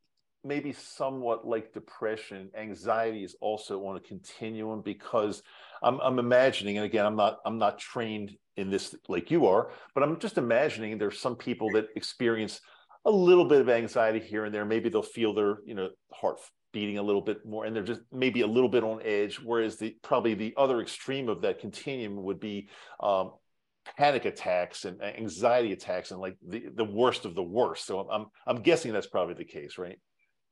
[0.44, 5.42] maybe somewhat like depression, anxiety is also on a continuum because
[5.82, 9.70] I'm, I'm imagining, and again, I'm not I'm not trained in this like you are,
[9.94, 12.60] but I'm just imagining there's some people that experience
[13.06, 14.64] a little bit of anxiety here and there.
[14.64, 16.40] Maybe they'll feel their you know heart
[16.72, 19.78] beating a little bit more and they're just maybe a little bit on edge whereas
[19.78, 22.68] the probably the other extreme of that continuum would be
[23.00, 23.30] um,
[23.96, 27.86] panic attacks and anxiety attacks and like the, the worst of the worst.
[27.86, 29.98] So I'm, I'm guessing that's probably the case right?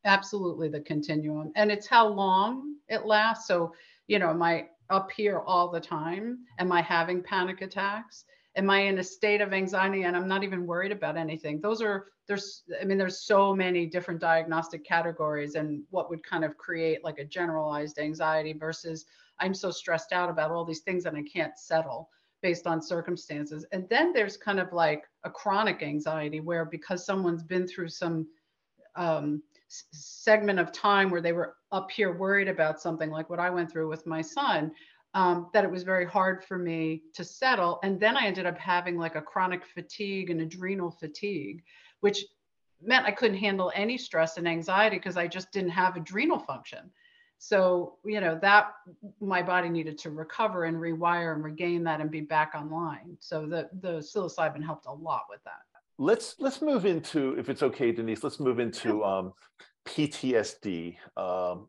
[0.06, 1.52] Absolutely the continuum.
[1.56, 3.46] And it's how long it lasts.
[3.46, 3.74] So
[4.06, 6.38] you know am i up here all the time?
[6.58, 8.24] Am i having panic attacks
[8.56, 11.60] am i in a state of anxiety and i'm not even worried about anything?
[11.60, 16.44] Those are there's i mean there's so many different diagnostic categories and what would kind
[16.44, 19.04] of create like a generalized anxiety versus
[19.40, 22.08] i'm so stressed out about all these things and i can't settle
[22.44, 23.64] based on circumstances.
[23.72, 28.26] And then there's kind of like a chronic anxiety where because someone's been through some
[28.96, 33.50] um, segment of time where they were up here worried about something like what i
[33.50, 34.70] went through with my son
[35.14, 37.78] um, that it was very hard for me to settle.
[37.82, 41.62] And then I ended up having like a chronic fatigue and adrenal fatigue,
[42.00, 42.24] which
[42.82, 46.90] meant I couldn't handle any stress and anxiety because I just didn't have adrenal function.
[47.38, 48.72] So, you know, that
[49.20, 53.16] my body needed to recover and rewire and regain that and be back online.
[53.20, 55.60] So the the psilocybin helped a lot with that.
[55.98, 59.32] Let's let's move into, if it's okay, Denise, let's move into um,
[59.84, 60.96] PTSD.
[61.16, 61.68] Um,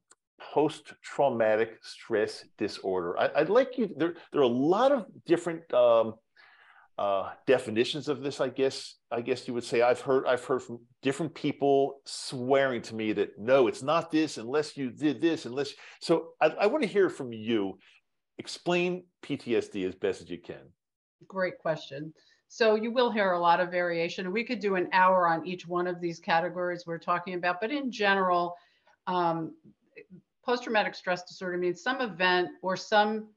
[0.53, 3.17] post-traumatic stress disorder.
[3.17, 3.89] I, would like you.
[3.95, 6.15] There, there are a lot of different um,
[6.97, 8.39] uh, definitions of this.
[8.39, 8.95] I guess.
[9.11, 9.81] I guess you would say.
[9.81, 10.25] I've heard.
[10.25, 14.91] I've heard from different people swearing to me that no, it's not this unless you
[14.91, 15.45] did this.
[15.45, 15.73] Unless.
[15.99, 17.77] So I, I want to hear from you.
[18.37, 20.61] Explain PTSD as best as you can.
[21.27, 22.13] Great question.
[22.47, 24.31] So you will hear a lot of variation.
[24.31, 27.71] We could do an hour on each one of these categories we're talking about, but
[27.71, 28.55] in general,
[29.07, 29.53] um,
[30.45, 33.29] post-traumatic stress disorder means some event or some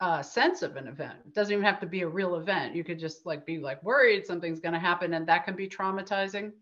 [0.00, 1.18] uh, sense of an event.
[1.26, 2.74] It doesn't even have to be a real event.
[2.74, 5.68] You could just like be like worried something's going to happen, and that can be
[5.68, 6.52] traumatizing.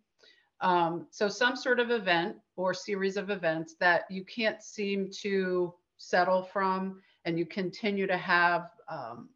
[0.63, 5.75] Um, so some sort of event or series of events that you can't seem to
[5.99, 9.29] settle from, and you continue to have um,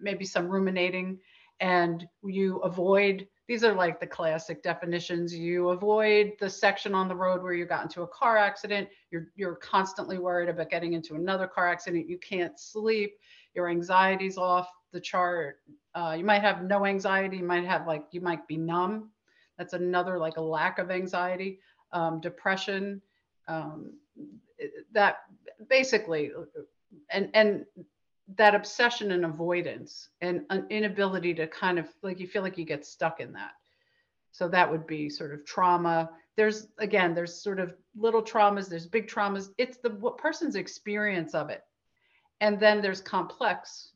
[0.00, 1.18] maybe some ruminating,
[1.60, 5.34] and you avoid these are like the classic definitions.
[5.34, 8.88] You avoid the section on the road where you got into a car accident.
[9.10, 12.08] You're you're constantly worried about getting into another car accident.
[12.08, 13.18] You can't sleep.
[13.54, 15.60] Your anxiety's off the chart.
[15.94, 17.38] Uh, you might have no anxiety.
[17.38, 19.10] You might have like you might be numb.
[19.58, 21.60] That's another like a lack of anxiety.
[21.92, 23.00] Um, depression.
[23.46, 23.92] Um,
[24.92, 25.18] that
[25.68, 26.32] basically,
[27.10, 27.64] and and
[28.34, 32.64] that obsession and avoidance and an inability to kind of like you feel like you
[32.64, 33.52] get stuck in that.
[34.32, 36.10] So that would be sort of trauma.
[36.36, 39.50] There's again there's sort of little traumas there's big traumas.
[39.58, 41.62] It's the person's experience of it.
[42.40, 43.92] And then there's complex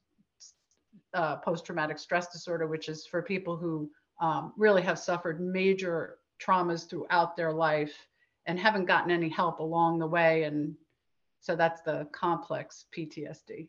[1.12, 6.88] uh, post-traumatic stress disorder which is for people who um, really have suffered major traumas
[6.88, 8.06] throughout their life
[8.46, 10.44] and haven't gotten any help along the way.
[10.44, 10.76] And
[11.40, 13.68] so that's the complex ptsd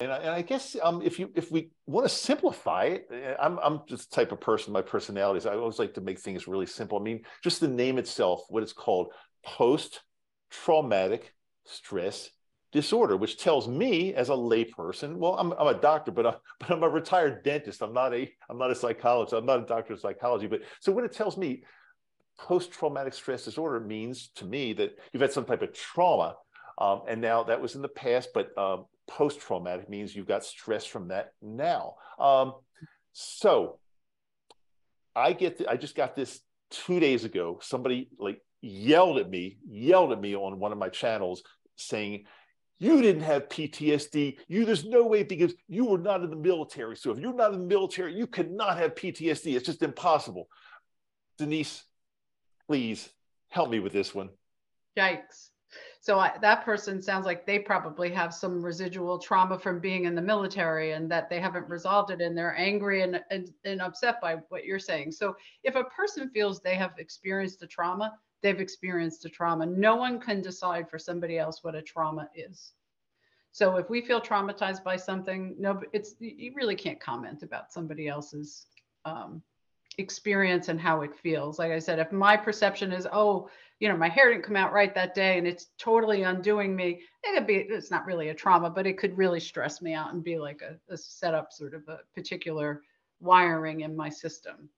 [0.00, 3.34] And I, and I, guess um, if you if we want to simplify it, eh,
[3.40, 4.72] I'm I'm just the type of person.
[4.72, 6.98] My personality is I always like to make things really simple.
[6.98, 9.08] I mean, just the name itself, what it's called,
[9.44, 10.02] post
[10.50, 11.34] traumatic
[11.64, 12.30] stress
[12.70, 16.70] disorder, which tells me as a layperson, well, I'm, I'm a doctor, but, I, but
[16.70, 17.82] I'm a retired dentist.
[17.82, 19.32] I'm not a I'm not a psychologist.
[19.32, 20.46] I'm not a doctor of psychology.
[20.46, 21.64] But so when it tells me
[22.38, 26.36] post traumatic stress disorder means to me that you've had some type of trauma,
[26.78, 30.44] um, and now that was in the past, but um, post traumatic means you've got
[30.44, 31.94] stress from that now.
[32.18, 32.54] Um,
[33.12, 33.80] so
[35.14, 37.58] I get the, I just got this two days ago.
[37.60, 41.42] Somebody like yelled at me, yelled at me on one of my channels
[41.76, 42.24] saying,
[42.78, 44.38] you didn't have PTSD.
[44.46, 46.96] You there's no way because you were not in the military.
[46.96, 49.56] So if you're not in the military, you cannot have PTSD.
[49.56, 50.48] It's just impossible.
[51.38, 51.82] Denise,
[52.68, 53.08] please
[53.48, 54.28] help me with this one.
[54.96, 55.50] Yikes.
[56.00, 60.14] So I, that person sounds like they probably have some residual trauma from being in
[60.14, 64.20] the military and that they haven't resolved it and they're angry and, and, and upset
[64.20, 65.12] by what you're saying.
[65.12, 69.66] So if a person feels they have experienced a trauma, they've experienced a trauma.
[69.66, 72.72] No one can decide for somebody else what a trauma is.
[73.50, 78.06] So if we feel traumatized by something, no, it's you really can't comment about somebody
[78.06, 78.66] else's
[79.04, 79.42] um,
[79.98, 81.58] experience and how it feels.
[81.58, 84.72] Like I said, if my perception is, oh, you know, my hair didn't come out
[84.72, 88.34] right that day and it's totally undoing me, it could be, it's not really a
[88.34, 91.74] trauma, but it could really stress me out and be like a, a setup sort
[91.74, 92.82] of a particular
[93.20, 94.68] wiring in my system.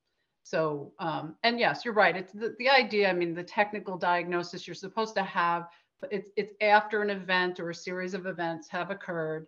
[0.43, 2.16] So, um, and yes, you're right.
[2.16, 3.09] It's the, the idea.
[3.09, 5.68] I mean, the technical diagnosis you're supposed to have,
[6.11, 9.47] it's, it's after an event or a series of events have occurred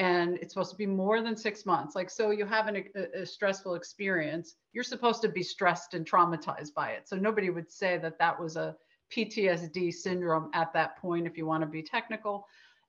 [0.00, 1.94] and it's supposed to be more than six months.
[1.94, 6.10] Like, so you have an, a, a, stressful experience, you're supposed to be stressed and
[6.10, 7.06] traumatized by it.
[7.06, 8.74] So nobody would say that that was a
[9.14, 12.46] PTSD syndrome at that point, if you want to be technical,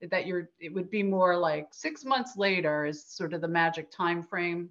[0.09, 3.91] that you're, it would be more like six months later is sort of the magic
[3.91, 4.69] time frame.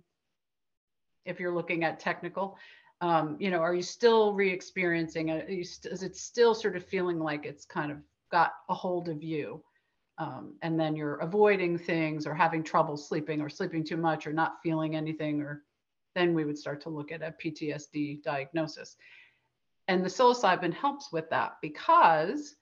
[1.27, 2.57] If you're looking at technical,
[3.03, 5.47] um, you know, are you still re-experiencing it?
[5.51, 7.99] Is it still sort of feeling like it's kind of
[8.33, 9.63] got a hold of you?
[10.21, 14.35] Um, and then you're avoiding things or having trouble sleeping or sleeping too much or
[14.35, 15.65] not feeling anything, or
[16.15, 18.97] then we would start to look at a PTSD diagnosis.
[19.89, 22.55] And the psilocybin helps with that because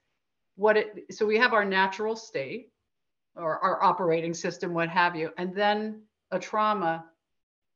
[0.54, 2.70] what it, so we have our natural state
[3.34, 7.06] or our operating system, what have you, and then a trauma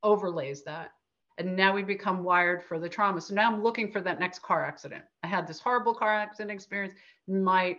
[0.01, 0.91] overlays that.
[1.37, 3.19] And now we become wired for the trauma.
[3.19, 5.03] So now I'm looking for that next car accident.
[5.23, 6.93] I had this horrible car accident experience.
[7.27, 7.77] My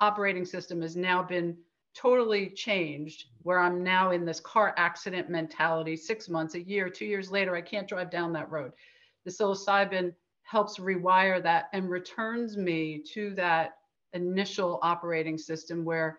[0.00, 1.56] operating system has now been
[1.94, 7.06] totally changed where I'm now in this car accident mentality six months, a year, two
[7.06, 8.72] years later, I can't drive down that road.
[9.24, 13.76] The psilocybin helps rewire that and returns me to that
[14.12, 16.18] initial operating system where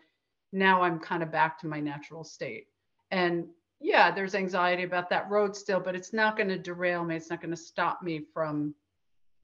[0.53, 2.67] now I'm kind of back to my natural state.
[3.11, 3.45] And
[3.79, 7.15] yeah, there's anxiety about that road still, but it's not going to derail me.
[7.15, 8.75] It's not going to stop me from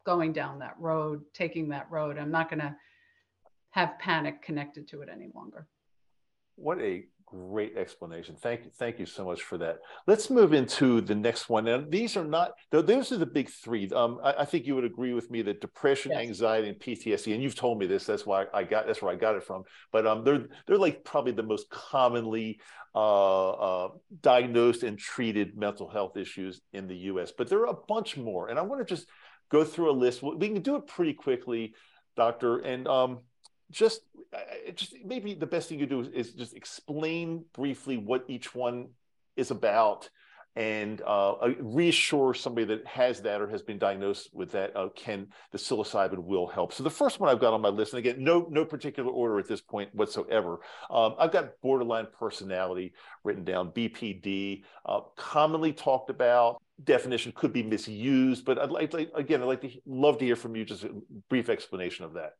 [0.06, 2.18] going down that road, taking that road.
[2.18, 2.76] I'm not going to
[3.72, 5.68] have panic connected to it any longer.
[6.56, 8.36] What a great explanation.
[8.36, 8.72] Thank you.
[8.74, 9.80] Thank you so much for that.
[10.08, 11.68] Let's move into the next one.
[11.68, 13.90] And these are not, those are the big three.
[13.90, 16.22] Um, I, I, think you would agree with me that depression, yes.
[16.22, 19.16] anxiety, and PTSD, and you've told me this, that's why I got, that's where I
[19.18, 19.64] got it from.
[19.92, 22.62] But um, they're, they're like probably the most commonly
[22.96, 23.90] uh, uh,
[24.22, 27.34] diagnosed and treated mental health issues in the US.
[27.38, 28.48] But there are a bunch more.
[28.48, 29.08] And I want to just
[29.50, 30.24] go through a list.
[30.24, 31.74] We can do it pretty quickly,
[32.16, 32.60] doctor.
[32.60, 33.20] And um,
[33.72, 34.02] just
[34.76, 38.90] just maybe the best thing you do is, just explain briefly what each one
[39.36, 40.10] is about
[40.56, 44.90] and uh, uh, reassure somebody that has that or has been diagnosed with that uh,
[44.96, 46.74] can the psilocybin will help.
[46.74, 49.38] So the first one i've got on my list and again no no particular order
[49.40, 50.60] at this point whatsoever.
[50.90, 52.94] Um, i've got borderline personality
[53.24, 59.12] written down bpd uh, commonly talked about definition could be misused but i'd like, like
[59.16, 60.92] again i'd like to love to hear from you just a
[61.30, 62.34] brief explanation of that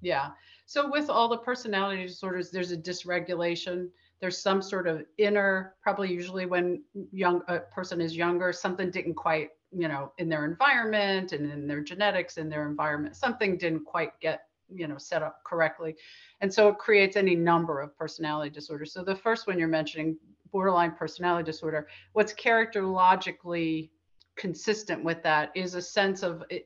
[0.00, 0.30] yeah.
[0.66, 3.88] So with all the personality disorders, there's a dysregulation.
[4.20, 6.82] There's some sort of inner, probably usually when
[7.12, 11.66] young a person is younger, something didn't quite, you know, in their environment and in
[11.66, 14.42] their genetics in their environment, something didn't quite get,
[14.74, 15.94] you know, set up correctly.
[16.40, 18.92] And so it creates any number of personality disorders.
[18.92, 20.18] So the first one you're mentioning,
[20.50, 23.90] borderline personality disorder, what's characterologically
[24.36, 26.64] consistent with that is a sense of a,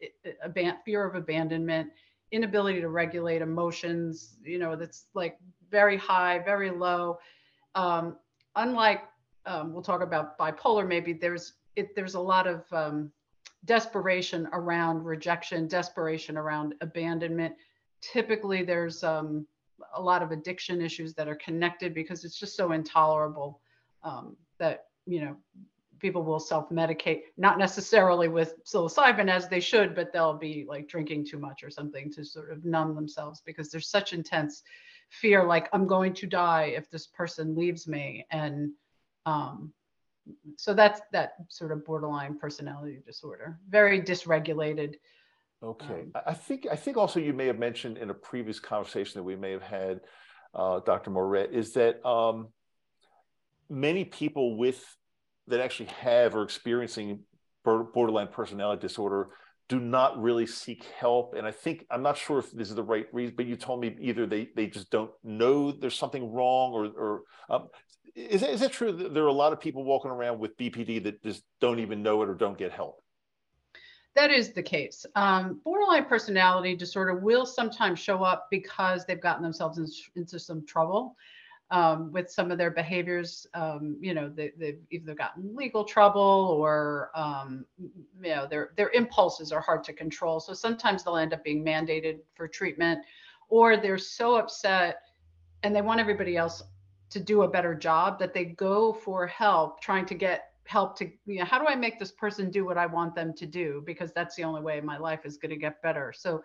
[0.84, 1.90] fear of abandonment
[2.32, 5.38] inability to regulate emotions, you know, that's like
[5.70, 7.18] very high, very low.
[7.74, 8.16] Um,
[8.56, 9.02] unlike,
[9.46, 13.12] um, we'll talk about bipolar, maybe there's, it, there's a lot of um,
[13.64, 17.54] desperation around rejection, desperation around abandonment.
[18.00, 19.46] Typically there's um,
[19.94, 23.60] a lot of addiction issues that are connected because it's just so intolerable
[24.04, 25.36] um, that you know
[26.02, 31.24] people will self-medicate not necessarily with psilocybin as they should but they'll be like drinking
[31.24, 34.62] too much or something to sort of numb themselves because there's such intense
[35.08, 38.26] fear like i'm going to die if this person leaves me.
[38.30, 38.72] And
[39.26, 39.72] um,
[40.56, 44.94] so that's that sort of borderline personality disorder very dysregulated
[45.62, 45.84] okay.
[45.84, 49.24] um, i think i think also you may have mentioned in a previous conversation that
[49.24, 50.00] we may have had
[50.54, 52.48] uh, dr moret is that um,
[53.68, 54.84] many people with
[55.48, 57.20] that actually have or experiencing
[57.64, 59.30] borderline personality disorder
[59.68, 61.34] do not really seek help.
[61.34, 63.80] And i think i'm not sure if this is the right reason but you told
[63.80, 67.68] me either they they just don't know there's something wrong or or um,
[68.14, 70.56] is that, is that true that there are a lot of people walking around with
[70.56, 73.02] bpd that just don't even know it or don't get help?
[74.14, 75.06] That is the case.
[75.14, 79.86] Um, borderline personality disorder will sometimes show up because they've gotten themselves in,
[80.20, 81.16] into some trouble
[81.72, 83.46] um, with some of their behaviors.
[83.54, 88.90] Um, you know, they, have either gotten legal trouble or, um, you know, their, their
[88.90, 90.38] impulses are hard to control.
[90.38, 93.00] So sometimes they'll end up being mandated for treatment
[93.48, 95.00] or they're so upset
[95.62, 96.62] and they want everybody else
[97.10, 101.10] to do a better job that they go for help trying to get help to
[101.26, 103.82] you know how do i make this person do what i want them to do
[103.84, 106.42] because that's the only way my life is going to get better so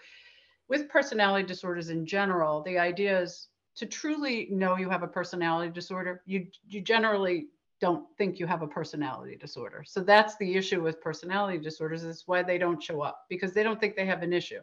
[0.68, 3.48] with personality disorders in general the idea is
[3.78, 7.48] to truly know you have a personality disorder, you you generally
[7.80, 9.84] don't think you have a personality disorder.
[9.86, 13.62] So that's the issue with personality disorders is why they don't show up because they
[13.62, 14.62] don't think they have an issue.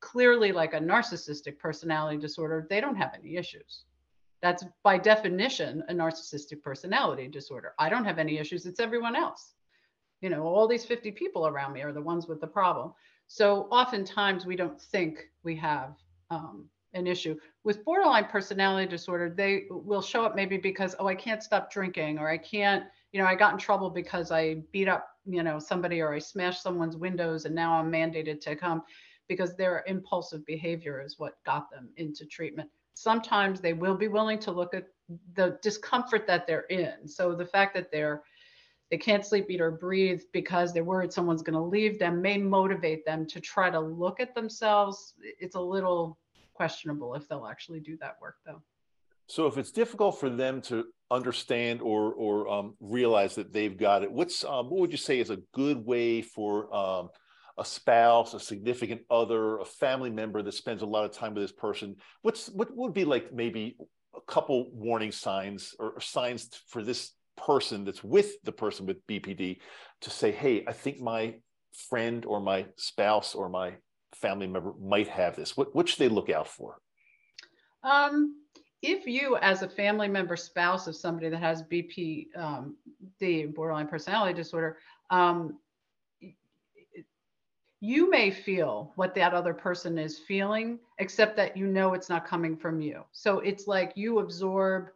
[0.00, 3.84] Clearly like a narcissistic personality disorder, they don't have any issues.
[4.42, 7.72] That's by definition a narcissistic personality disorder.
[7.78, 9.54] I don't have any issues, it's everyone else.
[10.20, 12.92] You know, all these 50 people around me are the ones with the problem.
[13.26, 15.94] So oftentimes we don't think we have
[16.30, 17.36] um, an issue.
[17.64, 22.18] With borderline personality disorder, they will show up maybe because, oh, I can't stop drinking,
[22.18, 25.58] or I can't, you know, I got in trouble because I beat up, you know,
[25.58, 28.82] somebody or I smashed someone's windows and now I'm mandated to come
[29.28, 32.68] because their impulsive behavior is what got them into treatment.
[32.94, 34.88] Sometimes they will be willing to look at
[35.34, 37.06] the discomfort that they're in.
[37.06, 38.22] So the fact that they're
[38.90, 42.36] they can't sleep, eat, or breathe because they're worried someone's going to leave them may
[42.36, 45.14] motivate them to try to look at themselves.
[45.20, 46.18] It's a little
[46.60, 48.60] questionable if they'll actually do that work though.
[49.28, 54.02] So if it's difficult for them to understand or or um, realize that they've got
[54.02, 57.08] it, what's um, what would you say is a good way for um,
[57.56, 61.44] a spouse, a significant other, a family member that spends a lot of time with
[61.44, 61.96] this person?
[62.20, 63.78] What's what would be like maybe
[64.14, 69.06] a couple warning signs or, or signs for this person that's with the person with
[69.06, 69.60] BPD
[70.02, 71.36] to say, hey, I think my
[71.88, 73.76] friend or my spouse or my
[74.20, 75.56] family member might have this?
[75.56, 76.78] What, what should they look out for?
[77.82, 78.36] Um,
[78.82, 82.76] if you, as a family member, spouse of somebody that has BP, um,
[83.54, 84.78] borderline personality disorder,
[85.10, 85.58] um,
[87.80, 92.26] you may feel what that other person is feeling, except that you know it's not
[92.26, 93.04] coming from you.
[93.12, 94.90] So it's like you absorb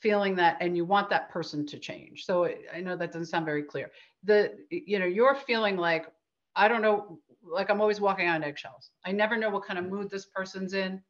[0.00, 2.24] feeling that and you want that person to change.
[2.24, 3.90] So I know that doesn't sound very clear.
[4.22, 6.06] The, you know, you're feeling like,
[6.54, 7.18] I don't know
[7.48, 8.90] like I'm always walking on eggshells.
[9.04, 11.02] I never know what kind of mood this person's in.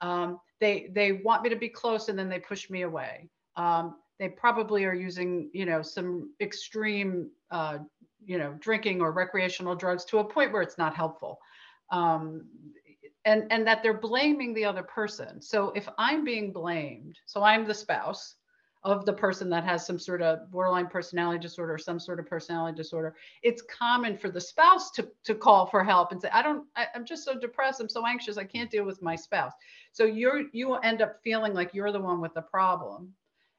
[0.00, 3.28] Um, they they want me to be close and then they push me away.
[3.56, 7.78] Um, they probably are using you know some extreme uh,
[8.24, 11.38] you know drinking or recreational drugs to a point where it's not helpful.
[11.90, 12.46] Um,
[13.24, 15.40] and and that they're blaming the other person.
[15.40, 18.36] So if I'm being blamed, so I'm the spouse,
[18.84, 22.26] of the person that has some sort of borderline personality disorder or some sort of
[22.26, 26.42] personality disorder it's common for the spouse to, to call for help and say i
[26.42, 29.52] don't I, i'm just so depressed i'm so anxious i can't deal with my spouse.
[29.92, 33.12] So you're you end up feeling like you're the one with the problem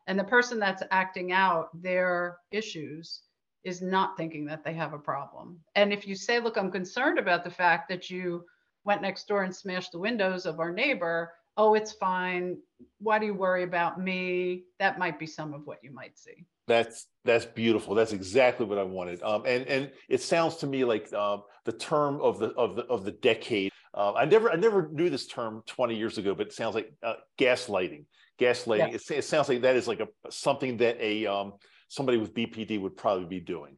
[0.07, 3.21] and the person that's acting out their issues
[3.63, 5.57] is not thinking that they have a problem.
[5.75, 8.45] And if you say look i'm concerned about the fact that you
[8.83, 12.57] went next door and smashed the windows of our neighbor oh, it's fine.
[12.99, 14.63] Why do you worry about me?
[14.79, 16.45] That might be some of what you might see.
[16.67, 17.93] That's that's beautiful.
[17.93, 19.21] That's exactly what I wanted.
[19.21, 22.83] Um, and and it sounds to me like um, the term of the of the
[22.85, 23.71] of the decade.
[23.93, 26.93] Uh, I never I never knew this term 20 years ago, but it sounds like
[27.03, 28.05] uh, gaslighting.
[28.39, 28.77] Gaslighting.
[28.77, 28.95] Yeah.
[28.95, 31.53] It, it, sounds like that is like a something that a um,
[31.89, 33.77] somebody with BPD would probably be doing.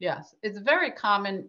[0.00, 1.48] Yes, it's very common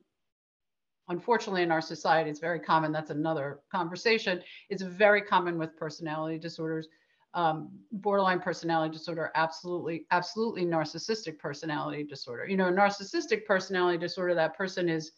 [1.09, 6.37] unfortunately in our society it's very common that's another conversation it's very common with personality
[6.37, 6.87] disorders
[7.35, 12.47] um, borderline personality disorder, absolutely, absolutely narcissistic personality disorder.
[12.47, 15.11] You know, narcissistic personality disorder, that person is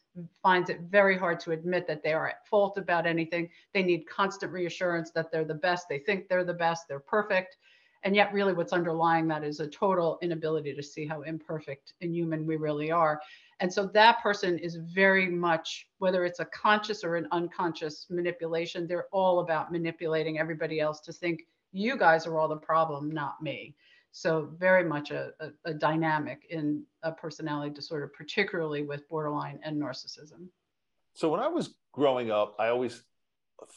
[0.43, 3.49] finds it very hard to admit that they are at fault about anything.
[3.73, 5.87] They need constant reassurance that they're the best.
[5.87, 6.85] They think they're the best.
[6.89, 7.55] They're perfect.
[8.03, 12.15] And yet, really, what's underlying that is a total inability to see how imperfect and
[12.15, 13.21] human we really are.
[13.59, 18.87] And so that person is very much, whether it's a conscious or an unconscious manipulation,
[18.87, 23.41] they're all about manipulating everybody else to think you guys are all the problem, not
[23.41, 23.75] me.
[24.11, 29.81] So very much a, a, a dynamic in a personality disorder, particularly with borderline and
[29.81, 30.47] narcissism.
[31.13, 33.03] So when I was growing up, I always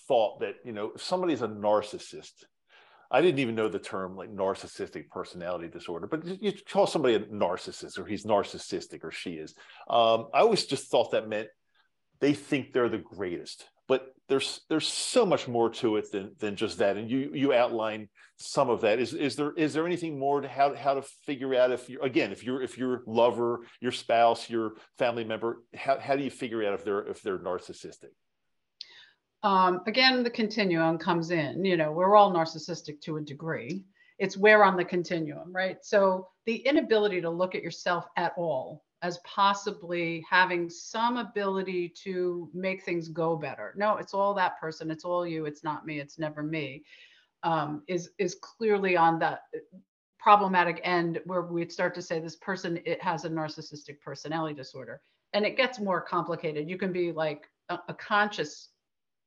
[0.08, 2.44] thought that, you know, if somebody's a narcissist,
[3.10, 7.20] I didn't even know the term like narcissistic personality disorder, but you call somebody a
[7.20, 9.54] narcissist or he's narcissistic or she is.
[9.88, 11.48] Um, I always just thought that meant
[12.20, 16.56] they think they're the greatest but there's there's so much more to it than than
[16.56, 16.96] just that.
[16.96, 18.98] And you you outline some of that.
[18.98, 22.00] Is is there is there anything more to how how to figure out if you
[22.00, 26.30] again if you're if your lover your spouse your family member how, how do you
[26.30, 28.12] figure out if they're if they're narcissistic
[29.44, 33.84] um, again the continuum comes in you know we're all narcissistic to a degree
[34.18, 38.84] it's where on the continuum right so the inability to look at yourself at all
[39.04, 43.74] as possibly having some ability to make things go better.
[43.76, 44.90] No, it's all that person.
[44.90, 45.44] It's all you.
[45.44, 46.00] It's not me.
[46.00, 46.84] It's never me.
[47.42, 49.42] Um, is is clearly on that
[50.18, 55.02] problematic end where we'd start to say this person it has a narcissistic personality disorder,
[55.34, 56.70] and it gets more complicated.
[56.70, 58.70] You can be like a, a conscious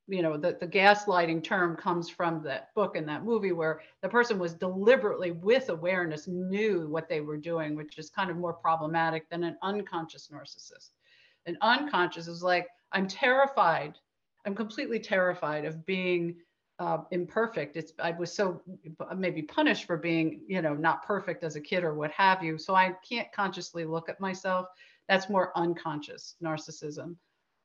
[0.08, 4.10] you know the, the gaslighting term comes from that book and that movie where the
[4.10, 8.54] person was deliberately with awareness knew what they were doing which is kind of more
[8.54, 10.92] problematic than an unconscious narcissist.
[11.46, 13.96] An unconscious is like i'm terrified.
[14.46, 16.38] I'm completely terrified of being
[16.80, 17.76] uh, imperfect.
[17.76, 18.62] It's i was so
[19.16, 22.58] maybe punished for being you know not perfect as a kid or what have you.
[22.58, 24.68] So i can't consciously look at myself.
[25.10, 27.16] That's more unconscious narcissism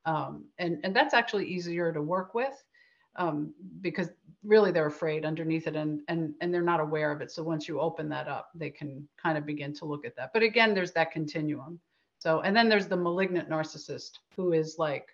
[0.04, 2.62] um, and, and that's actually easier to work with
[3.16, 4.10] um, because
[4.44, 7.30] really they're afraid underneath it and, and, and they're not aware of it.
[7.30, 10.32] So once you open that up, they can kind of begin to look at that.
[10.32, 11.78] But again, there's that continuum.
[12.18, 15.08] So, and then there's the malignant narcissist who is like,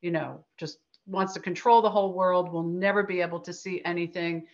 [0.00, 3.82] you know, just wants to control the whole world, will never be able to see
[3.84, 4.46] anything,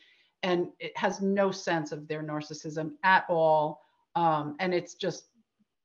[0.42, 3.82] and it has no sense of their narcissism at all.
[4.14, 5.28] Um, and it's just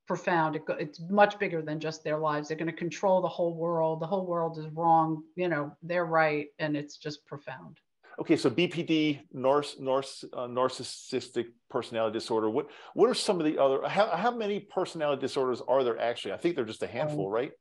[0.07, 0.55] profound.
[0.55, 2.47] It, it's much bigger than just their lives.
[2.47, 3.99] They're going to control the whole world.
[3.99, 5.23] The whole world is wrong.
[5.35, 7.79] You know, they're right, and it's just profound.
[8.19, 12.49] Okay, so BPD, Norse, Norse, uh, narcissistic personality disorder.
[12.49, 13.87] What what are some of the other?
[13.87, 16.33] How how many personality disorders are there actually?
[16.33, 17.51] I think they're just a handful, um, right?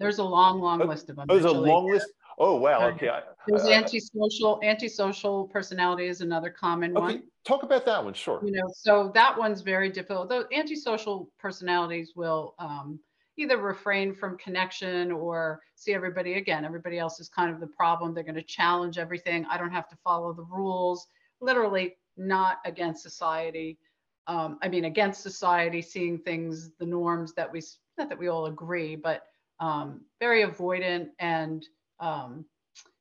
[0.00, 1.26] There's a long, long oh, list of them.
[1.28, 1.70] Oh, there's actually.
[1.70, 2.10] a long list.
[2.38, 2.88] Oh wow.
[2.88, 3.10] Okay.
[3.46, 4.60] There's uh, antisocial.
[4.62, 7.00] Antisocial personality is another common okay.
[7.00, 7.22] one.
[7.46, 8.40] Talk about that one, sure.
[8.44, 10.28] You know, so that one's very difficult.
[10.28, 12.98] Though antisocial personalities will um,
[13.36, 16.64] either refrain from connection or see everybody again.
[16.64, 18.14] Everybody else is kind of the problem.
[18.14, 19.44] They're going to challenge everything.
[19.50, 21.06] I don't have to follow the rules.
[21.40, 23.78] Literally, not against society.
[24.26, 27.62] Um, I mean, against society, seeing things, the norms that we
[27.98, 29.24] not that we all agree, but
[29.60, 31.66] um, very avoidant and
[32.00, 32.44] um,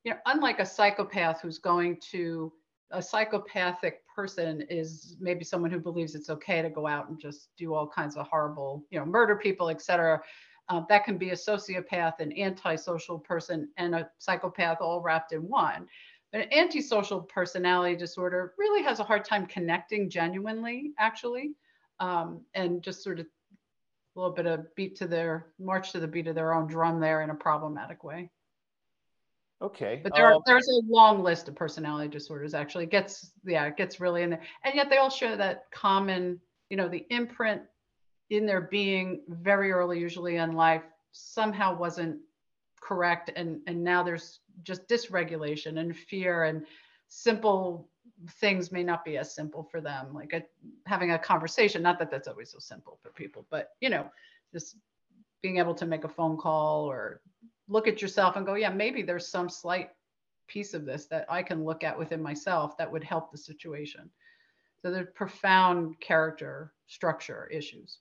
[0.03, 2.51] you know, unlike a psychopath who's going to
[2.91, 7.49] a psychopathic person is maybe someone who believes it's okay to go out and just
[7.57, 10.21] do all kinds of horrible, you know, murder people, etc.
[10.69, 15.41] Uh, that can be a sociopath, an antisocial person, and a psychopath all wrapped in
[15.41, 15.87] one.
[16.31, 21.53] But an antisocial personality disorder really has a hard time connecting genuinely, actually,
[21.99, 26.07] um, and just sort of a little bit of beat to their march to the
[26.07, 28.29] beat of their own drum there in a problematic way.
[29.64, 30.01] Okay.
[30.03, 32.84] But there are, um, there's a long list of personality disorders actually.
[32.84, 34.41] It gets yeah, it gets really in there.
[34.66, 36.39] And yet they all share that common,
[36.70, 37.61] you know, the imprint
[38.30, 40.84] in their being very early, usually in life,
[41.14, 42.18] somehow wasn't
[42.82, 43.32] correct.
[43.38, 46.66] And and now there's just dysregulation and fear and
[47.07, 47.88] simple
[48.32, 50.43] things may not be as simple for them, like a,
[50.86, 51.82] having a conversation.
[51.82, 54.09] Not that that's always so simple for people, but you know,
[54.51, 54.76] just
[55.41, 57.22] being able to make a phone call or
[57.74, 59.89] look at yourself and go, yeah, maybe there's some slight
[60.47, 64.09] piece of this that I can look at within myself that would help the situation.
[64.82, 67.97] So there's profound character structure issues.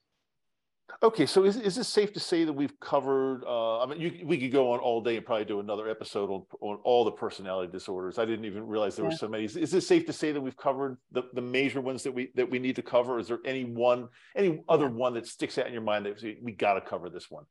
[1.03, 3.45] Okay, so is, is it safe to say that we've covered?
[3.45, 6.29] Uh, I mean, you, we could go on all day and probably do another episode
[6.29, 8.19] on, on all the personality disorders.
[8.19, 9.13] I didn't even realize there yeah.
[9.13, 9.45] were so many.
[9.45, 12.31] Is, is, it safe to say that we've covered the, the major ones that we
[12.35, 13.19] that we need to cover?
[13.19, 16.39] Is there any one, any other one that sticks out in your mind that we,
[16.43, 17.45] we got to cover this one?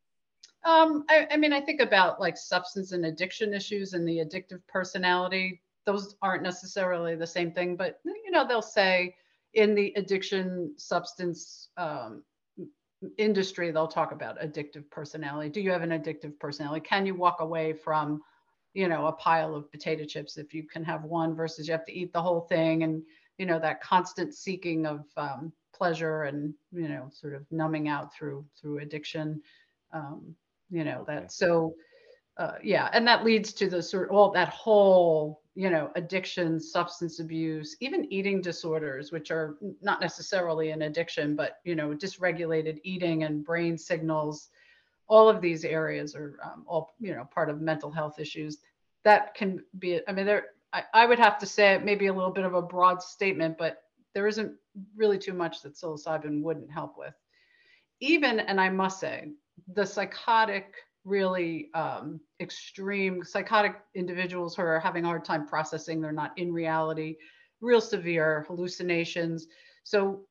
[0.64, 4.62] Um, I, I mean, I think about like substance and addiction issues and the addictive
[4.68, 5.62] personality.
[5.86, 9.16] those aren't necessarily the same thing, but you know, they'll say
[9.54, 12.24] in the addiction substance um,
[13.18, 15.50] industry, they'll talk about addictive personality.
[15.50, 16.82] Do you have an addictive personality?
[16.82, 18.22] Can you walk away from,
[18.74, 21.86] you know, a pile of potato chips if you can have one versus you have
[21.86, 23.02] to eat the whole thing and,
[23.38, 28.14] you know, that constant seeking of um, pleasure and, you know, sort of numbing out
[28.14, 29.42] through through addiction.
[29.92, 30.36] Um,
[30.72, 31.16] you know, okay.
[31.16, 31.76] that so
[32.38, 36.60] uh, yeah, and that leads to the sort of all that whole, you know, addiction,
[36.60, 42.80] substance abuse, even eating disorders, which are not necessarily an addiction, but you know, dysregulated
[42.84, 44.50] eating and brain signals.
[45.08, 48.60] All of these areas are um, all, you know, part of mental health issues.
[49.04, 50.46] That can be, I mean, there.
[50.74, 53.84] I, I would have to say maybe a little bit of a broad statement, but
[54.14, 54.54] there isn't
[54.96, 57.14] really too much that psilocybin wouldn't help with.
[58.00, 59.32] Even, and I must say,
[59.74, 60.74] the psychotic
[61.04, 66.54] really um, extreme psychotic individuals who are having a hard time processing they're not in
[66.54, 67.16] reality
[67.62, 69.48] real severe hallucinations.
[69.84, 70.22] So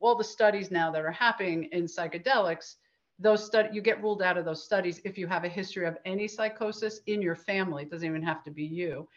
[0.00, 2.76] all the studies now that are happening in psychedelics
[3.20, 5.96] those study you get ruled out of those studies if you have a history of
[6.04, 7.84] any psychosis in your family.
[7.84, 9.08] It doesn't even have to be you.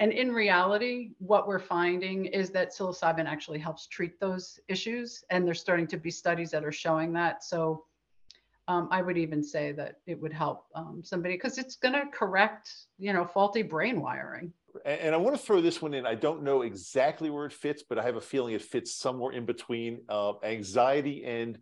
[0.00, 5.46] And in reality what we're finding is that psilocybin actually helps treat those issues and
[5.46, 7.42] there's starting to be studies that are showing that.
[7.42, 7.84] So
[8.68, 12.04] um, I would even say that it would help um, somebody because it's going to
[12.12, 14.52] correct, you know, faulty brain wiring.
[14.84, 16.06] And, and, I want to throw this one in.
[16.06, 19.32] I don't know exactly where it fits, but I have a feeling it fits somewhere
[19.32, 21.58] in between uh, anxiety and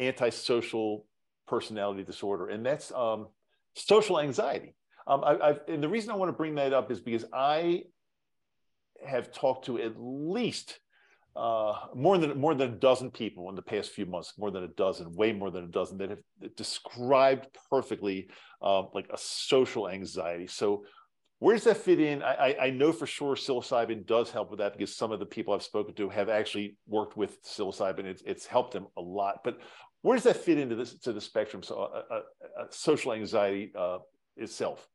[0.00, 1.06] antisocial
[1.46, 3.28] personality disorder, and that's um,
[3.74, 4.74] social anxiety.
[5.06, 7.84] Um, I, and the reason I want to bring that up is because I
[9.06, 10.80] have talked to at least
[11.36, 14.64] uh, more than more than a dozen people in the past few months, more than
[14.64, 18.28] a dozen, way more than a dozen that have described perfectly
[18.62, 20.46] uh, like a social anxiety.
[20.46, 20.84] So
[21.40, 22.22] where does that fit in?
[22.22, 25.54] I, I, know for sure psilocybin does help with that because some of the people
[25.54, 28.06] I've spoken to have actually worked with psilocybin.
[28.06, 29.44] It's, it's helped them a lot.
[29.44, 29.60] But
[30.02, 31.62] where does that fit into this to the spectrum?
[31.62, 32.14] So uh, uh,
[32.60, 33.98] uh social anxiety uh,
[34.36, 34.88] itself.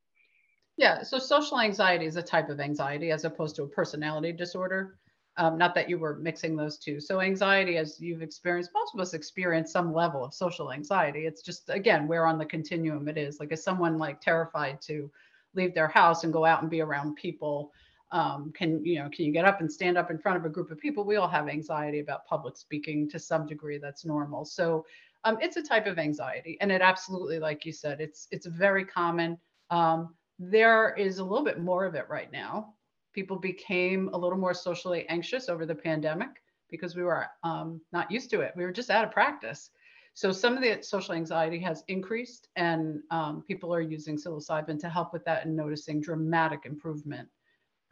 [0.76, 1.02] Yeah.
[1.02, 4.98] So social anxiety is a type of anxiety as opposed to a personality disorder.
[5.36, 7.00] Um, not that you were mixing those two.
[7.00, 11.26] So anxiety, as you've experienced, most of us experience some level of social anxiety.
[11.26, 13.40] It's just again where on the continuum it is.
[13.40, 15.10] Like is someone like terrified to
[15.54, 17.72] leave their house and go out and be around people?
[18.12, 20.48] Um, can you know can you get up and stand up in front of a
[20.48, 21.04] group of people?
[21.04, 23.78] We all have anxiety about public speaking to some degree.
[23.78, 24.44] That's normal.
[24.44, 24.86] So
[25.24, 28.84] um, it's a type of anxiety, and it absolutely, like you said, it's it's very
[28.84, 29.38] common.
[29.70, 32.74] Um, there is a little bit more of it right now
[33.14, 38.10] people became a little more socially anxious over the pandemic because we were um, not
[38.10, 38.52] used to it.
[38.56, 39.70] We were just out of practice.
[40.14, 44.88] So some of the social anxiety has increased, and um, people are using psilocybin to
[44.88, 47.28] help with that and noticing dramatic improvement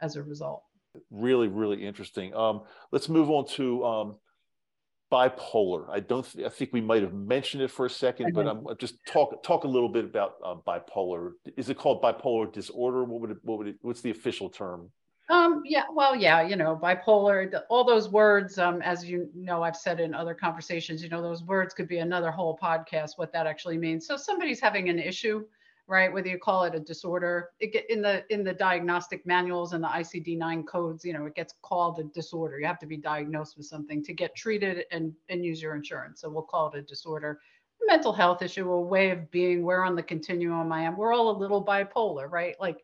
[0.01, 0.63] as a result.
[1.11, 2.33] Really, really interesting.
[2.35, 2.61] Um,
[2.91, 4.15] let's move on to um,
[5.11, 5.89] bipolar.
[5.89, 6.25] I don't.
[6.31, 9.43] Th- I think we might have mentioned it for a second, but I'm just talk
[9.43, 11.31] talk a little bit about uh, bipolar.
[11.57, 13.03] Is it called bipolar disorder?
[13.03, 13.37] What would it?
[13.43, 13.75] What would it?
[13.81, 14.91] What's the official term?
[15.33, 19.75] Um, yeah, well, yeah, you know, bipolar, all those words, um, as you know, I've
[19.75, 23.47] said in other conversations, you know, those words could be another whole podcast, what that
[23.47, 24.05] actually means.
[24.05, 25.43] So somebody's having an issue,
[25.87, 26.13] right?
[26.13, 29.83] Whether you call it a disorder, it get in the in the diagnostic manuals and
[29.83, 32.59] the ICD-9 codes, you know, it gets called a disorder.
[32.59, 36.21] You have to be diagnosed with something to get treated and and use your insurance.
[36.21, 37.39] So we'll call it a disorder.
[37.87, 40.95] Mental health issue, a way of being, where on the continuum I am.
[40.95, 42.55] We're all a little bipolar, right?
[42.59, 42.83] Like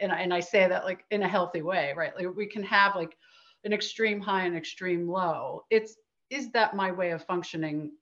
[0.00, 2.14] and, and I say that like in a healthy way, right?
[2.16, 3.16] Like we can have like
[3.64, 5.64] an extreme high and extreme low.
[5.70, 5.96] It's
[6.30, 7.92] is that my way of functioning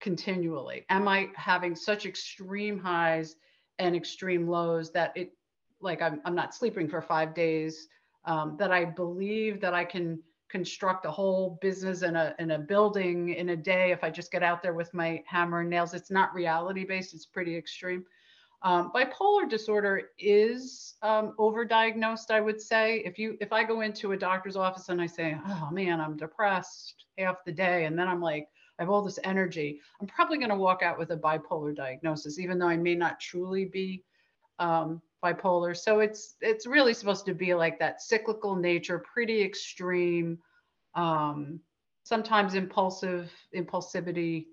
[0.00, 0.84] continually?
[0.88, 3.36] Am I having such extreme highs
[3.78, 5.32] and extreme lows that it
[5.80, 7.88] like I'm, I'm not sleeping for five days
[8.24, 12.58] um, that I believe that I can construct a whole business in a in a
[12.58, 15.92] building in a day if I just get out there with my hammer and nails.
[15.92, 17.14] It's not reality based.
[17.14, 18.04] It's pretty extreme.
[18.66, 22.98] Um, bipolar disorder is um, overdiagnosed, I would say.
[23.04, 26.16] If you if I go into a doctor's office and I say, "Oh man, I'm
[26.16, 28.48] depressed half the day," and then I'm like,
[28.80, 32.40] I have all this energy, I'm probably going to walk out with a bipolar diagnosis,
[32.40, 34.02] even though I may not truly be
[34.58, 35.76] um, bipolar.
[35.76, 40.40] So it's it's really supposed to be like that cyclical nature, pretty extreme,
[40.96, 41.60] um,
[42.02, 44.46] sometimes impulsive impulsivity.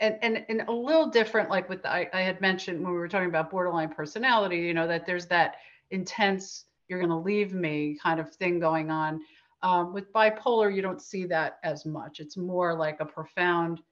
[0.00, 2.98] And, and, and a little different, like with the, I, I had mentioned when we
[2.98, 5.56] were talking about borderline personality, you know, that there's that
[5.90, 9.20] intense, you're going to leave me kind of thing going on.
[9.62, 12.18] Um, with bipolar, you don't see that as much.
[12.18, 13.82] It's more like a profound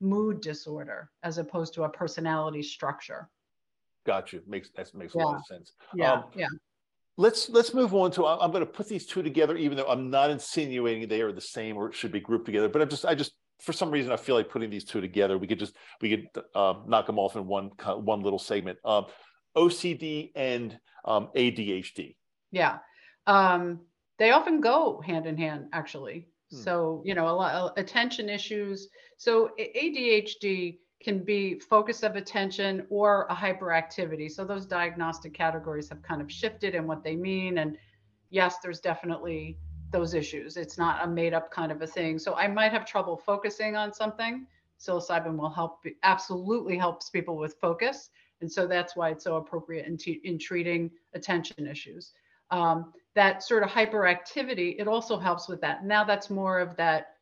[0.00, 3.28] mood disorder as opposed to a personality structure.
[4.04, 4.40] Gotcha.
[4.46, 5.72] Makes that makes a lot of sense.
[5.94, 6.12] Yeah.
[6.12, 6.46] Um, yeah.
[7.16, 10.10] let's let's move on to i'm going to put these two together even though i'm
[10.10, 13.06] not insinuating they are the same or it should be grouped together but i'm just
[13.06, 15.74] i just for some reason i feel like putting these two together we could just
[16.00, 19.06] we could uh, knock them off in one one little segment um,
[19.56, 22.14] ocd and um, adhd
[22.50, 22.78] yeah
[23.26, 23.80] um,
[24.18, 26.56] they often go hand in hand actually hmm.
[26.56, 32.86] so you know a lot of attention issues so adhd can be focus of attention
[32.90, 34.30] or a hyperactivity.
[34.30, 37.58] So those diagnostic categories have kind of shifted in what they mean.
[37.58, 37.76] And
[38.30, 39.58] yes, there's definitely
[39.96, 40.56] those issues.
[40.56, 42.18] It's not a made up kind of a thing.
[42.18, 44.46] So I might have trouble focusing on something.
[44.78, 48.10] Psilocybin will help, absolutely helps people with focus.
[48.40, 52.12] And so that's why it's so appropriate in, t- in treating attention issues.
[52.50, 55.84] Um, that sort of hyperactivity, it also helps with that.
[55.84, 57.14] Now that's more of that,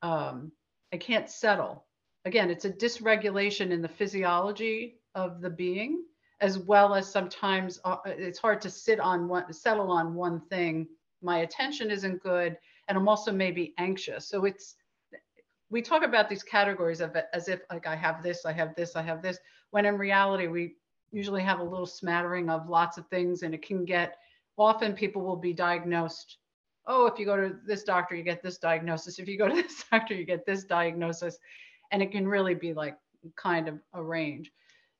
[0.00, 0.50] um,
[0.92, 1.84] I can't settle
[2.24, 6.04] again, it's a dysregulation in the physiology of the being,
[6.40, 10.88] as well as sometimes uh, it's hard to sit on one, settle on one thing.
[11.22, 12.56] My attention isn't good,
[12.88, 14.28] and I'm also maybe anxious.
[14.28, 14.76] So it's,
[15.70, 18.74] we talk about these categories of it as if like I have this, I have
[18.76, 19.38] this, I have this,
[19.70, 20.74] when in reality, we
[21.10, 24.18] usually have a little smattering of lots of things, and it can get,
[24.58, 26.38] often people will be diagnosed
[26.86, 29.18] oh, if you go to this doctor, you get this diagnosis.
[29.18, 31.38] If you go to this doctor, you get this diagnosis
[31.90, 32.96] and it can really be like
[33.36, 34.50] kind of a range.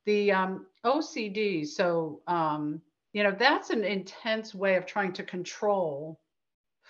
[0.04, 2.80] The um, OCD, so um,
[3.12, 6.20] you know that's an intense way of trying to control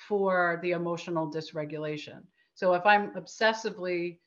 [0.09, 2.23] for the emotional dysregulation.
[2.55, 4.19] So if I'm obsessively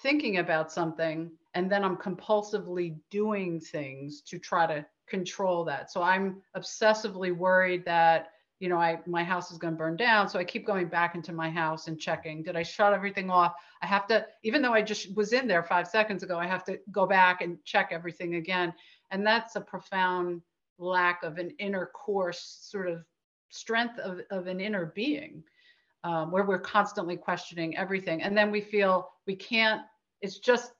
[0.00, 5.90] thinking about something and then I'm compulsively doing things to try to control that.
[5.90, 8.30] So I'm obsessively worried that
[8.62, 10.28] you know, I my house is going to burn down.
[10.28, 12.44] So I keep going back into my house and checking.
[12.44, 13.54] Did I shut everything off?
[13.82, 16.62] I have to, even though I just was in there five seconds ago, I have
[16.66, 18.72] to go back and check everything again.
[19.10, 20.42] And that's a profound
[20.82, 23.04] lack of an inner course sort of
[23.50, 25.42] strength of, of an inner being,
[26.04, 28.22] um, where we're constantly questioning everything.
[28.22, 29.82] And then we feel we can't,
[30.20, 30.72] it's just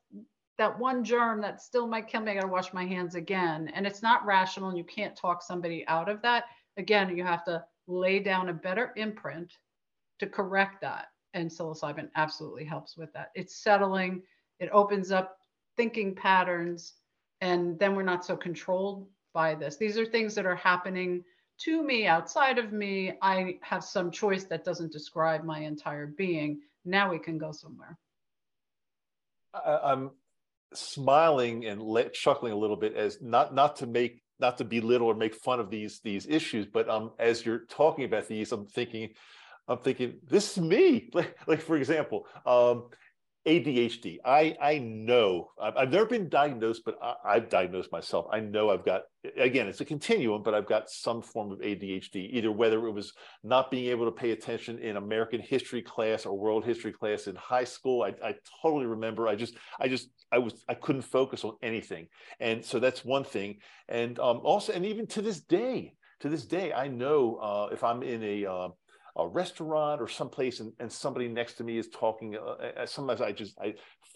[0.59, 2.33] that one germ that still might kill me.
[2.33, 3.71] I got to wash my hands again.
[3.75, 4.69] And it's not rational.
[4.69, 6.45] And you can't talk somebody out of that.
[6.77, 9.53] Again, you have to lay down a better imprint
[10.19, 11.07] to correct that.
[11.35, 13.31] And psilocybin absolutely helps with that.
[13.35, 14.23] It's settling,
[14.61, 15.39] it opens up
[15.77, 16.95] thinking patterns,
[17.41, 19.77] and then we're not so controlled by this.
[19.77, 21.25] These are things that are happening
[21.59, 23.13] to me outside of me.
[23.23, 26.61] I have some choice that doesn't describe my entire being.
[26.85, 27.99] Now we can go somewhere.
[29.55, 30.11] I'm
[30.75, 35.15] smiling and chuckling a little bit as not not to make not to belittle or
[35.15, 39.11] make fun of these these issues, but um, as you're talking about these, I'm thinking,
[39.69, 41.11] I'm thinking, this is me.
[41.15, 42.89] Like, like for example, um,
[43.47, 44.19] ADHD.
[44.25, 48.27] I I know I've, I've never been diagnosed, but I, have diagnosed myself.
[48.33, 49.03] I know I've got
[49.37, 52.31] again, it's a continuum, but I've got some form of ADHD.
[52.31, 53.13] Either whether it was
[53.43, 57.35] not being able to pay attention in American history class or world history class in
[57.35, 58.03] high school.
[58.03, 59.27] I, I totally remember.
[59.27, 62.07] I just I just I was I couldn't focus on anything,
[62.39, 63.59] and so that's one thing.
[63.89, 67.83] And um, also, and even to this day, to this day, I know uh, if
[67.83, 68.69] I'm in a uh,
[69.17, 73.31] a restaurant or someplace and, and somebody next to me is talking uh, sometimes i
[73.31, 73.75] just i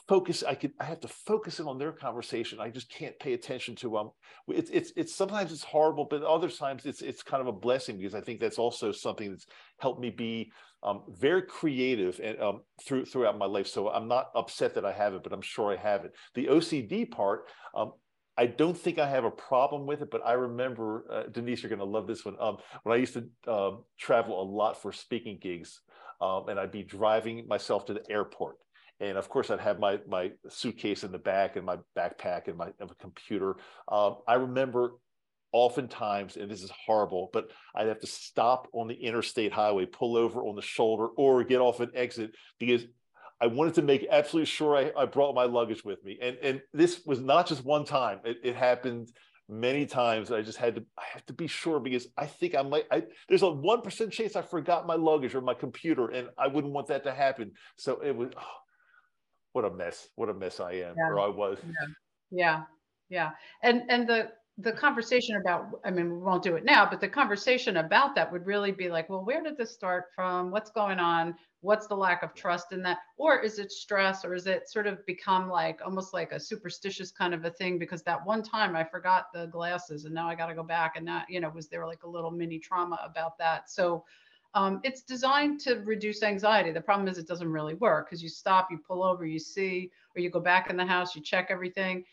[0.08, 2.60] focus i could i have to focus in on their conversation.
[2.60, 4.10] I just can't pay attention to um
[4.48, 7.98] it's it's, it's sometimes it's horrible but other times it's it's kind of a blessing
[7.98, 9.46] because i think that's also something that's
[9.78, 10.50] helped me be
[10.82, 13.66] um, very creative and um, through throughout my life.
[13.66, 16.12] So i'm not upset that i have it but i'm sure i have it.
[16.34, 17.44] The ocd part
[17.74, 17.92] um,
[18.38, 21.70] I don't think I have a problem with it, but I remember, uh, Denise, you're
[21.70, 22.36] going to love this one.
[22.38, 25.80] Um, when I used to um, travel a lot for speaking gigs,
[26.20, 28.56] um, and I'd be driving myself to the airport.
[29.00, 32.56] And of course, I'd have my, my suitcase in the back and my backpack and
[32.56, 33.56] my, and computer.
[33.88, 34.92] Um, I remember
[35.52, 40.16] oftentimes, and this is horrible, but I'd have to stop on the interstate highway, pull
[40.16, 42.84] over on the shoulder, or get off an exit because
[43.40, 46.18] I wanted to make absolutely sure I, I brought my luggage with me.
[46.20, 48.20] And and this was not just one time.
[48.24, 49.12] It, it happened
[49.48, 50.32] many times.
[50.32, 53.04] I just had to I have to be sure because I think I might I
[53.28, 56.72] there's a one percent chance I forgot my luggage or my computer, and I wouldn't
[56.72, 57.52] want that to happen.
[57.76, 58.42] So it was oh,
[59.52, 60.08] what a mess.
[60.16, 61.08] What a mess I am yeah.
[61.08, 61.58] or I was.
[61.64, 61.86] Yeah.
[62.30, 62.62] yeah.
[63.08, 63.30] Yeah.
[63.62, 67.08] And and the the conversation about i mean we won't do it now but the
[67.08, 70.50] conversation about that would really be like well where did this start from?
[70.50, 71.34] What's going on?
[71.60, 72.98] What's the lack of trust in that?
[73.18, 74.24] Or is it stress?
[74.24, 77.78] Or is it sort of become like almost like a superstitious kind of a thing?
[77.78, 80.96] Because that one time i forgot the glasses and now i got to go back
[80.96, 83.70] and that you know was there like a little mini trauma about that?
[83.70, 84.04] So
[84.54, 86.72] um, it's designed to reduce anxiety.
[86.72, 89.90] The problem is it doesn't really work because you stop you pull over you see
[90.14, 92.04] or you go back in the house you check everything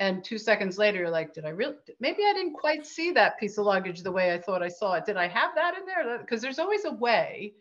[0.00, 3.38] and two seconds later you're like did i really maybe i didn't quite see that
[3.38, 5.06] piece of luggage the way i thought i saw it.
[5.06, 6.18] Did i have that in there?
[6.18, 7.54] Because there's always a way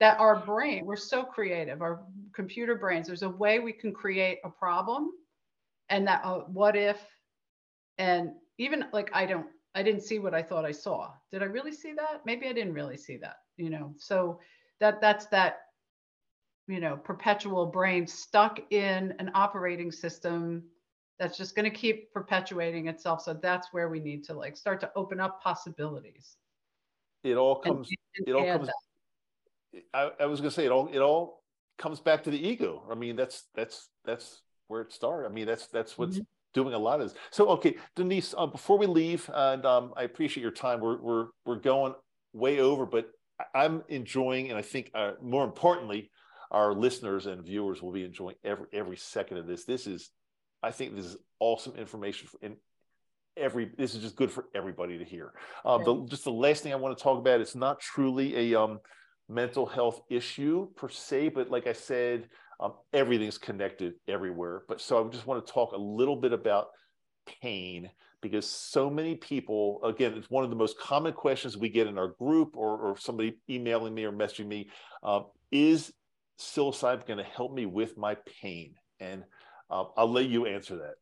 [0.00, 2.02] that our brain we're so creative our
[2.34, 5.12] computer brains there's a way we can create a problem
[5.88, 6.98] and that uh, what if
[7.98, 11.10] and even like i don't i didn't see what i thought i saw.
[11.30, 12.22] Did i really see that?
[12.24, 13.94] Maybe i didn't really see that you know?
[13.98, 14.40] So
[14.80, 15.60] that that's that
[16.66, 20.64] you know perpetual brain stuck in an operating system
[21.18, 23.22] that's just going to keep perpetuating itself.
[23.22, 26.36] So that's where we need to like start to open up possibilities.
[27.22, 28.70] It all comes and, and it all comes
[29.92, 31.42] I, I, was going to say it all it all
[31.78, 32.84] comes back to the ego.
[32.90, 35.28] I mean that's that's that's where it started.
[35.28, 36.24] I mean that's that's what's mm-hmm.
[36.52, 37.18] doing a lot of this.
[37.30, 40.80] So okay denise uh, before we leave and um, i appreciate your time.
[40.80, 41.94] We're we're we're going
[42.32, 43.08] way over but
[43.54, 46.10] i'm enjoying and i think uh, more importantly
[46.54, 49.64] our listeners and viewers will be enjoying every every second of this.
[49.64, 50.10] This is
[50.64, 52.56] I think this is awesome information for, in
[53.36, 53.70] every.
[53.76, 55.32] This is just good for everybody to hear.
[55.64, 57.40] Um, the, just the last thing I want to talk about.
[57.40, 58.80] It's not truly a um,
[59.28, 62.28] mental health issue per se, but like I said,
[62.60, 64.62] um, everything's connected everywhere.
[64.66, 66.68] But so I just want to talk a little bit about
[67.42, 67.90] pain
[68.22, 71.98] because so many people again it's one of the most common questions we get in
[71.98, 74.68] our group or, or somebody emailing me or messaging me
[75.02, 75.20] uh,
[75.52, 75.92] is
[76.38, 79.24] psilocybin going to help me with my pain and
[79.70, 80.94] uh, I'll let you answer that.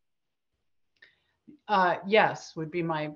[1.69, 3.11] Uh, yes, would be my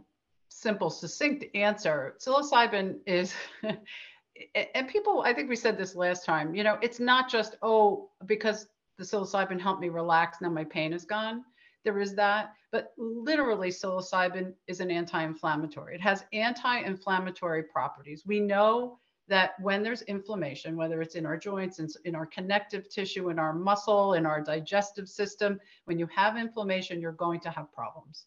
[0.49, 2.17] simple, succinct answer.
[2.19, 7.31] Psilocybin is, and people, I think we said this last time, you know, it's not
[7.31, 8.69] just, oh, because
[8.99, 11.45] the psilocybin helped me relax, now my pain is gone.
[11.85, 15.95] There is that, but literally, psilocybin is an anti inflammatory.
[15.95, 18.25] It has anti inflammatory properties.
[18.27, 22.89] We know that when there's inflammation, whether it's in our joints, in, in our connective
[22.89, 27.51] tissue, in our muscle, in our digestive system, when you have inflammation, you're going to
[27.51, 28.27] have problems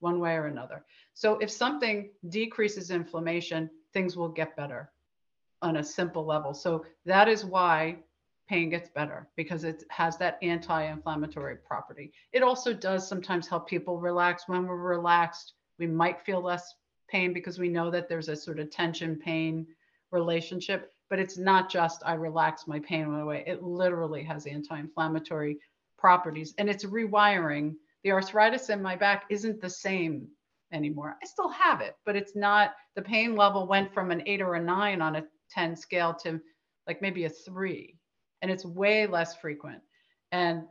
[0.00, 0.84] one way or another.
[1.14, 4.90] So if something decreases inflammation, things will get better
[5.62, 6.52] on a simple level.
[6.52, 7.96] So that is why
[8.48, 12.12] pain gets better because it has that anti-inflammatory property.
[12.32, 14.44] It also does sometimes help people relax.
[14.46, 16.74] When we're relaxed, we might feel less
[17.08, 19.66] pain because we know that there's a sort of tension pain
[20.10, 23.44] relationship, but it's not just I relax my pain away.
[23.46, 25.58] It literally has anti-inflammatory
[25.98, 27.74] properties and it's rewiring.
[28.04, 30.28] The arthritis in my back isn't the same
[30.72, 31.16] anymore.
[31.22, 34.54] I still have it, but it's not the pain level went from an 8 or
[34.54, 36.40] a 9 on a 10 scale to
[36.86, 37.96] like maybe a 3
[38.42, 39.80] and it's way less frequent.
[40.32, 40.64] And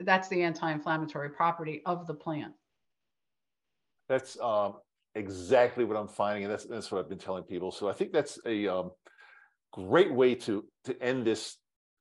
[0.00, 2.54] that's the anti-inflammatory property of the plant.
[4.08, 4.76] That's um,
[5.14, 7.70] exactly what I'm finding, and that's that's what I've been telling people.
[7.70, 8.90] So I think that's a um,
[9.72, 11.56] great way to to end this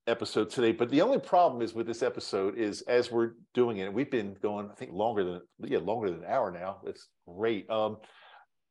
[0.08, 0.72] episode today.
[0.72, 4.36] But the only problem is with this episode is as we're doing it, we've been
[4.42, 6.82] going, I think, longer than yeah, longer than an hour now.
[6.86, 7.70] It's great.
[7.70, 7.98] Um,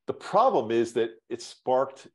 [0.07, 2.09] the problem is that it sparked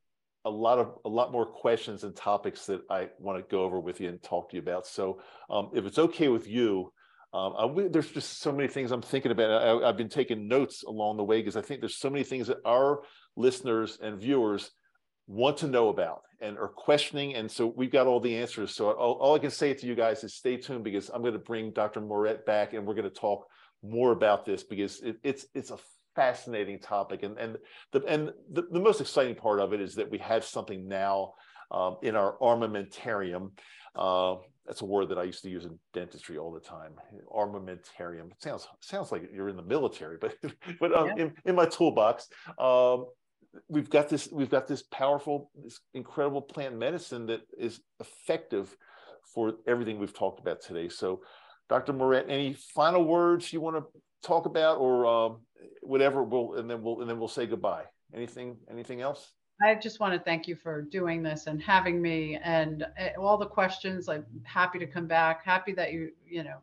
[0.44, 3.80] a lot of a lot more questions and topics that I want to go over
[3.80, 4.86] with you and talk to you about.
[4.86, 5.20] So
[5.50, 6.92] um, if it's okay with you,
[7.32, 9.82] um, I, there's just so many things I'm thinking about.
[9.84, 12.46] I, have been taking notes along the way because I think there's so many things
[12.46, 13.02] that our
[13.36, 14.70] listeners and viewers
[15.26, 17.34] want to know about and are questioning.
[17.34, 18.74] And so we've got all the answers.
[18.74, 21.34] So all, all I can say to you guys is stay tuned because I'm going
[21.34, 22.00] to bring Dr.
[22.00, 23.46] Moret back and we're going to talk
[23.82, 25.78] more about this because it, it's it's a
[26.16, 27.22] fascinating topic.
[27.22, 27.58] And and
[27.92, 31.34] the and the, the most exciting part of it is that we have something now
[31.70, 33.50] um, in our armamentarium.
[33.94, 34.36] Uh,
[34.68, 36.92] that's a word that I used to use in dentistry all the time.
[37.34, 38.30] Armamentarium.
[38.30, 40.36] It sounds sounds like you're in the military, but
[40.80, 41.24] but um, yeah.
[41.24, 43.06] in, in my toolbox, um,
[43.68, 48.76] we've got this we've got this powerful, this incredible plant medicine that is effective
[49.34, 50.90] for everything we've talked about today.
[50.90, 51.22] So,
[51.70, 51.94] Dr.
[51.94, 53.84] Moret, any final words you want to
[54.22, 55.40] talk about, or um,
[55.80, 56.22] whatever?
[56.22, 57.84] We'll and then we'll and then we'll say goodbye.
[58.14, 59.32] Anything anything else?
[59.60, 63.36] I just want to thank you for doing this and having me and eh, all
[63.36, 64.08] the questions.
[64.08, 65.44] I'm happy to come back.
[65.44, 66.58] Happy that you, you know,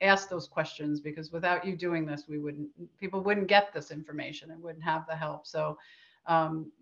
[0.00, 2.68] ask those questions because without you doing this, we wouldn't,
[2.98, 5.46] people wouldn't get this information and wouldn't have the help.
[5.46, 5.76] So
[6.26, 6.72] um,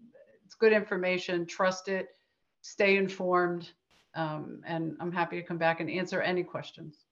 [0.45, 1.45] it's good information.
[1.45, 2.11] Trust it.
[2.63, 3.73] Stay informed.
[4.15, 7.05] Um, and I'm happy to come back and answer any questions.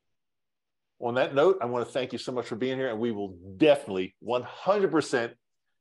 [1.00, 3.12] On that note, I want to thank you so much for being here, and we
[3.12, 5.34] will definitely 100%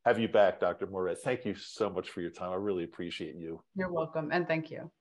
[0.06, 0.86] have you back, Dr.
[0.86, 1.19] Moret.
[1.19, 2.52] Thank you so much for your time.
[2.52, 3.61] I really appreciate you.
[3.76, 4.30] You're welcome.
[4.32, 4.91] And thank you.